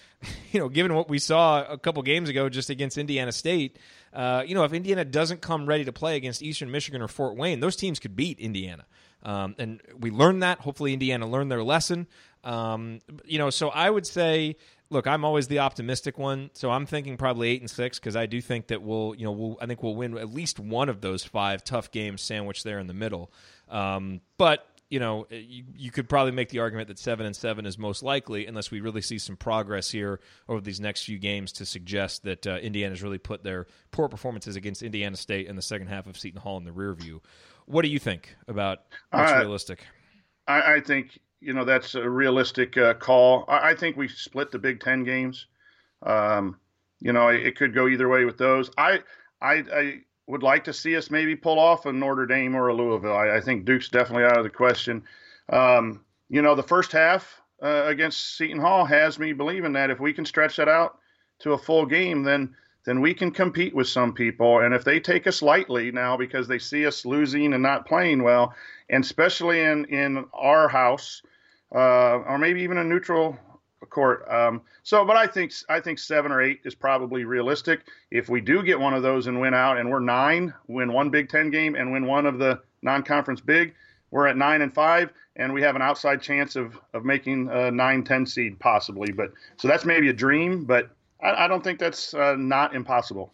[0.52, 3.78] You know, given what we saw a couple games ago just against Indiana State,
[4.12, 7.36] uh, you know, if Indiana doesn't come ready to play against Eastern Michigan or Fort
[7.38, 8.86] Wayne, those teams could beat Indiana.
[9.22, 10.62] Um, and we learned that.
[10.62, 12.08] Hopefully, Indiana learned their lesson.
[12.44, 14.56] Um, you know, so I would say
[14.90, 18.26] look, I'm always the optimistic one, so I'm thinking probably eight and six because I
[18.26, 21.02] do think that we'll, you know, we'll, I think we'll win at least one of
[21.02, 23.32] those five tough games sandwiched there in the middle.
[23.70, 27.66] Um, but you know, you, you could probably make the argument that seven and seven
[27.66, 31.52] is most likely, unless we really see some progress here over these next few games
[31.54, 35.62] to suggest that uh, Indiana's really put their poor performances against Indiana State in the
[35.62, 37.22] second half of Seton Hall in the rear view.
[37.66, 38.80] What do you think about
[39.10, 39.84] what's uh, realistic?
[40.48, 43.46] I, I think you know that's a realistic uh, call.
[43.48, 45.46] I, I, think we split the Big Ten games.
[46.02, 46.58] Um,
[47.00, 48.72] you know, it, it, could go either way with those.
[48.78, 49.02] I,
[49.42, 52.74] I, I would like to see us maybe pull off a Notre Dame or a
[52.74, 53.16] Louisville.
[53.16, 55.04] I, I think Duke's definitely out of the question.
[55.50, 60.00] Um, you know, the first half uh, against Seton Hall has me believing that if
[60.00, 60.98] we can stretch that out
[61.40, 64.60] to a full game, then then we can compete with some people.
[64.60, 68.22] And if they take us lightly now because they see us losing and not playing
[68.22, 68.54] well,
[68.90, 71.22] and especially in in our house
[71.74, 73.38] uh, or maybe even a neutral
[73.90, 74.28] court.
[74.30, 77.82] Um, so, but I think I think seven or eight is probably realistic.
[78.12, 81.10] If we do get one of those and win out, and we're nine, win one
[81.10, 83.74] Big Ten game and win one of the non-conference big,
[84.12, 87.72] we're at nine and five, and we have an outside chance of of making a
[87.72, 89.12] nine ten seed possibly.
[89.12, 90.90] But so that's maybe a dream, but
[91.24, 93.34] I, I don't think that's uh, not impossible.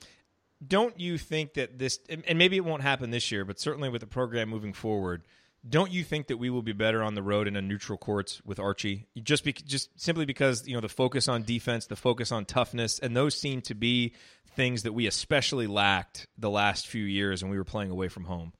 [0.66, 4.02] Don't you think that this, and maybe it won't happen this year, but certainly with
[4.02, 5.24] the program moving forward
[5.68, 8.42] don't you think that we will be better on the road in a neutral courts
[8.44, 9.08] with Archie?
[9.22, 13.00] Just be, just simply because you know the focus on defense, the focus on toughness,
[13.00, 14.14] and those seem to be
[14.56, 18.26] things that we especially lacked the last few years when we were playing away from
[18.26, 18.54] home.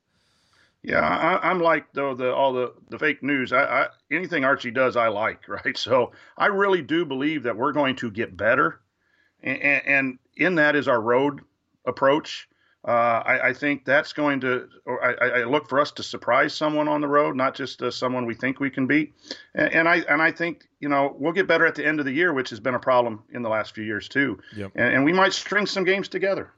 [0.84, 3.54] Yeah, I, am like though the all the the fake news.
[3.54, 5.78] I, I anything Archie does, I like, right?
[5.78, 8.80] So I really do believe that we're going to get better,
[9.42, 11.42] and, and in that is our road
[11.86, 12.48] approach.
[12.84, 16.88] Uh, I, I, think that's going to, I, I, look for us to surprise someone
[16.88, 19.14] on the road, not just uh, someone we think we can beat.
[19.54, 22.08] And, and, I and I think you know we'll get better at the end of
[22.08, 24.40] the year, which has been a problem in the last few years too.
[24.56, 24.72] Yep.
[24.74, 26.54] And, and we might string some games together.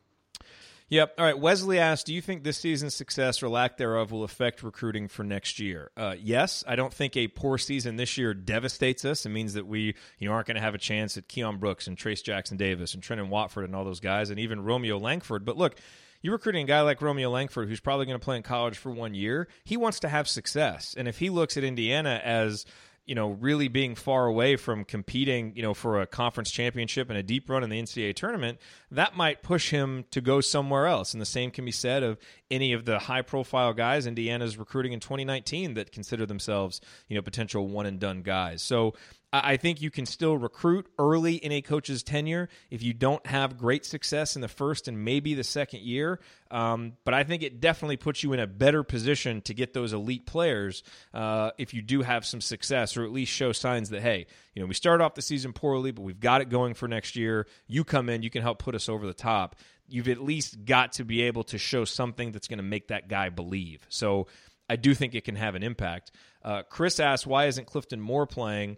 [0.88, 1.16] Yep.
[1.18, 1.38] All right.
[1.38, 5.26] Wesley asked, "Do you think this season's success or lack thereof will affect recruiting for
[5.26, 6.64] next year?" Uh, yes.
[6.66, 9.26] I don't think a poor season this year devastates us.
[9.26, 11.88] It means that we you know aren't going to have a chance at Keion Brooks
[11.88, 15.44] and Trayce Jackson-Davis and Trendon Watford and all those guys, and even Romeo Langford.
[15.44, 15.76] But look,
[16.24, 18.92] you're recruiting a guy like Romeo Langford, who's probably going to play in college for
[18.92, 19.48] one year.
[19.64, 22.66] He wants to have success, and if he looks at Indiana as
[23.06, 27.18] you know, really being far away from competing, you know, for a conference championship and
[27.18, 28.60] a deep run in the NCAA tournament,
[28.92, 31.14] that might push him to go somewhere else.
[31.14, 32.18] And the same can be said of
[32.50, 37.22] any of the high profile guys Indiana's recruiting in 2019 that consider themselves, you know,
[37.22, 38.62] potential one and done guys.
[38.62, 38.94] So
[39.36, 43.58] I think you can still recruit early in a coach's tenure if you don't have
[43.58, 46.20] great success in the first and maybe the second year.
[46.52, 49.92] Um, but I think it definitely puts you in a better position to get those
[49.92, 50.84] elite players
[51.16, 54.62] uh, if you do have some success or at least show signs that, hey, you
[54.62, 57.48] know, we started off the season poorly, but we've got it going for next year.
[57.66, 59.56] You come in, you can help put us over the top.
[59.88, 63.08] You've at least got to be able to show something that's going to make that
[63.08, 63.84] guy believe.
[63.90, 64.28] So
[64.70, 66.12] I do think it can have an impact.
[66.44, 68.78] Uh, Chris asked, why isn't Clifton Moore playing?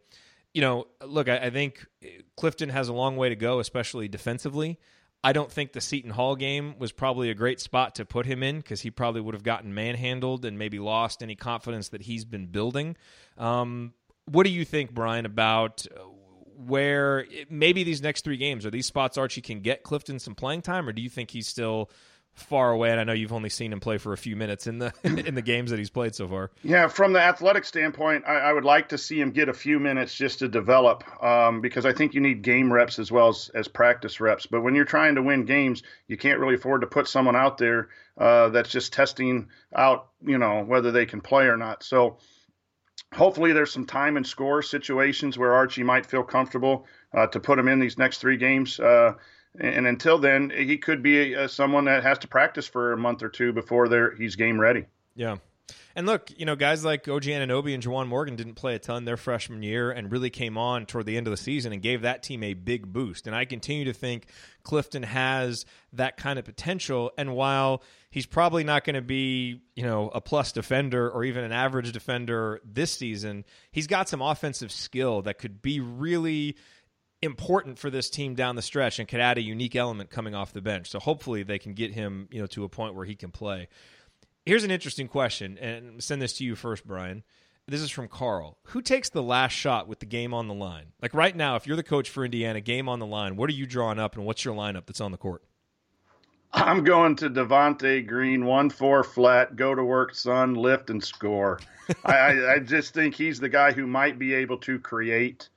[0.56, 1.86] You know, look, I, I, think
[2.38, 4.80] Clifton has a long way to go, especially defensively.
[5.22, 8.42] I don't think the Seton Hall game was probably a great spot to put him
[8.42, 12.24] in because he probably would have gotten manhandled and maybe lost any confidence that he's
[12.24, 12.96] been building.
[13.38, 13.94] Um,
[14.32, 15.86] what do you think, Brian, about
[16.56, 20.62] where maybe these next three games are these spots Archie can get Clifton some playing
[20.62, 21.90] time, or do you think he's still
[22.36, 22.92] far away?
[22.92, 25.36] And I know you've only seen him play for a few minutes in the in
[25.36, 26.52] the games that he's played so far.
[26.64, 29.80] Yeah, from the athletic standpoint, I, I would like to see him get a few
[29.80, 33.50] minutes just to develop, um, because I think you need game reps as well as,
[33.56, 34.46] as practice reps.
[34.46, 37.58] But when you're trying to win games, you can't really afford to put someone out
[37.58, 41.84] there uh, that's just testing out, you know, whether they can play or not.
[41.84, 42.18] So
[43.14, 47.60] hopefully there's some time and score situations where Archie might feel comfortable uh, to put
[47.60, 48.80] him in these next three games.
[48.80, 49.14] Uh,
[49.60, 53.24] and until then, he could be uh, someone that has to practice for a month
[53.24, 53.88] or two before
[54.18, 54.86] he's game ready.
[55.16, 55.38] Yeah.
[55.96, 59.06] And look, you know, guys like OG Anunoby and Juwan Morgan didn't play a ton
[59.06, 62.02] their freshman year and really came on toward the end of the season and gave
[62.02, 63.28] that team a big boost.
[63.28, 64.26] And I continue to think
[64.64, 67.12] Clifton has that kind of potential.
[67.18, 71.46] And while he's probably not going to be, you know, a plus defender or even
[71.46, 76.58] an average defender this season, he's got some offensive skill that could be really
[77.22, 80.54] important for this team down the stretch and could add a unique element coming off
[80.54, 80.90] the bench.
[80.90, 83.68] So hopefully they can get him, you know, to a point where he can play.
[84.46, 87.24] Here's an interesting question, and send this to you first, Brian.
[87.68, 88.60] This is from Carl.
[88.66, 90.94] Who takes the last shot with the game on the line?
[91.02, 93.54] Like right now, if you're the coach for Indiana, game on the line, what are
[93.54, 95.42] you drawing up, and what's your lineup that's on the court?
[96.54, 101.60] I'm going to Devonte Green, one four flat, go to work, son, lift and score.
[102.06, 105.50] I, I, just think he's the guy who might be able to create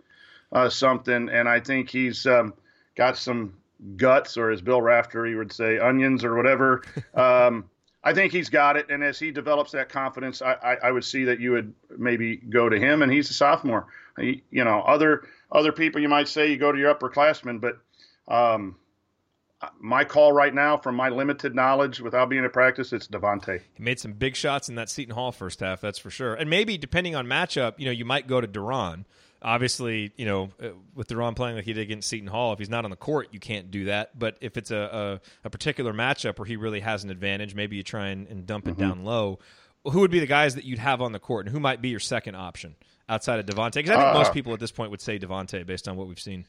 [0.52, 2.54] uh, something, and I think he's um,
[2.96, 3.54] got some
[3.96, 6.82] guts, or as Bill Raftery would say, onions or whatever.
[7.14, 7.70] Um,
[8.04, 11.04] I think he's got it, and as he develops that confidence, I, I, I, would
[11.04, 13.88] see that you would maybe go to him, and he's a sophomore.
[14.18, 17.78] He, you know, other other people you might say you go to your upperclassmen, but
[18.32, 18.76] um,
[19.80, 23.60] my call right now, from my limited knowledge, without being at practice, it's Devonte.
[23.74, 26.34] He made some big shots in that Seton Hall first half, that's for sure.
[26.34, 29.04] And maybe depending on matchup, you know, you might go to De'Ron
[29.42, 32.70] obviously, you know, uh, with De'Ron playing like he did against Seton Hall, if he's
[32.70, 34.18] not on the court, you can't do that.
[34.18, 37.76] But if it's a, a, a particular matchup where he really has an advantage, maybe
[37.76, 38.80] you try and, and dump it mm-hmm.
[38.80, 39.38] down low.
[39.84, 41.88] Who would be the guys that you'd have on the court, and who might be
[41.88, 42.74] your second option
[43.08, 43.74] outside of Devonte?
[43.74, 46.08] Because I think uh, most people at this point would say Devonte based on what
[46.08, 46.44] we've seen.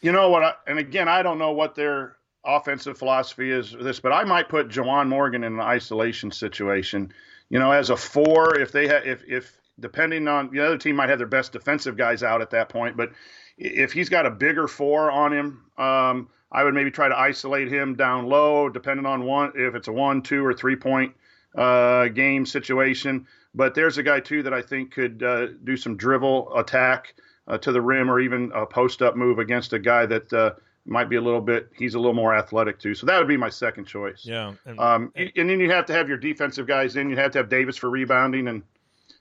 [0.00, 0.42] You know what?
[0.42, 4.48] I, and again, I don't know what their offensive philosophy is this, but I might
[4.48, 7.12] put Juwan Morgan in an isolation situation.
[7.50, 10.96] You know, as a four, if they have, if if depending on the other team
[10.96, 12.96] might have their best defensive guys out at that point.
[12.96, 13.12] But
[13.58, 17.68] if he's got a bigger four on him, um, I would maybe try to isolate
[17.68, 21.14] him down low, depending on one if it's a one, two, or three point
[21.56, 23.26] uh, game situation.
[23.54, 27.14] But there's a guy too that I think could uh, do some dribble attack
[27.46, 30.52] uh, to the rim or even a post up move against a guy that uh,
[30.86, 31.70] might be a little bit.
[31.76, 34.22] He's a little more athletic too, so that would be my second choice.
[34.24, 37.10] Yeah, and, um, and, and then you have to have your defensive guys in.
[37.10, 38.62] You have to have Davis for rebounding and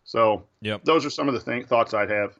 [0.04, 0.84] so yep.
[0.84, 2.34] those are some of the th- thoughts I'd have.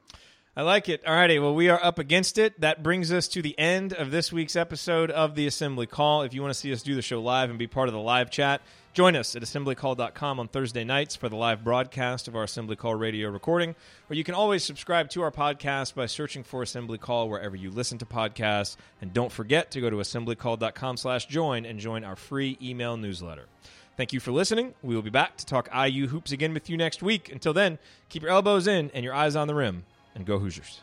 [0.54, 1.02] I like it.
[1.08, 1.40] All righty.
[1.40, 2.60] Well, we are up against it.
[2.60, 6.24] That brings us to the end of this week's episode of the Assembly Call.
[6.24, 8.02] If you want to see us do the show live and be part of the
[8.02, 12.44] live chat, join us at assemblycall.com on Thursday nights for the live broadcast of our
[12.44, 13.76] Assembly Call radio recording.
[14.10, 17.72] Or you can always subscribe to our podcast by searching for Assembly Call wherever you
[17.72, 18.76] listen to podcasts.
[19.00, 23.46] And don't forget to go to assemblycall.com slash join and join our free email newsletter.
[23.98, 24.74] Thank you for listening.
[24.82, 27.32] We will be back to talk IU hoops again with you next week.
[27.32, 27.78] Until then,
[28.10, 29.84] keep your elbows in and your eyes on the rim,
[30.16, 30.82] and go Hoosiers.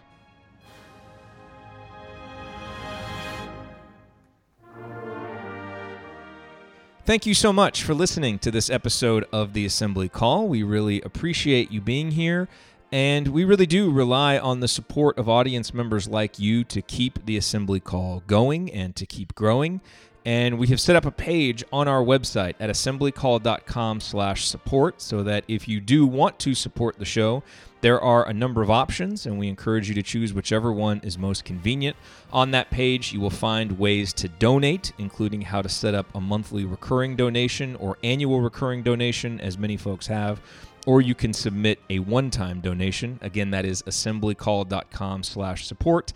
[7.07, 10.47] Thank you so much for listening to this episode of the Assembly Call.
[10.47, 12.49] We really appreciate you being here,
[12.93, 17.25] and we really do rely on the support of audience members like you to keep
[17.25, 19.81] the Assembly Call going and to keep growing
[20.25, 25.23] and we have set up a page on our website at assemblycall.com slash support so
[25.23, 27.43] that if you do want to support the show
[27.81, 31.17] there are a number of options and we encourage you to choose whichever one is
[31.17, 31.97] most convenient.
[32.33, 36.21] On that page you will find ways to donate including how to set up a
[36.21, 40.41] monthly recurring donation or annual recurring donation as many folks have
[40.87, 43.19] or you can submit a one-time donation.
[43.23, 46.13] Again that is assemblycall.com slash support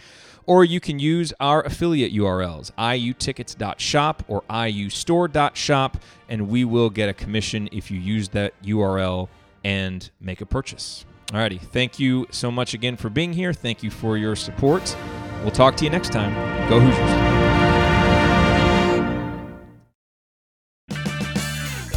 [0.46, 5.96] or you can use our affiliate URLs, iutickets.shop or iustore.shop,
[6.28, 9.28] and we will get a commission if you use that URL
[9.64, 11.04] and make a purchase.
[11.28, 13.52] Alrighty, thank you so much again for being here.
[13.52, 14.94] Thank you for your support.
[15.42, 16.34] We'll talk to you next time.
[16.68, 17.41] Go Hoosiers.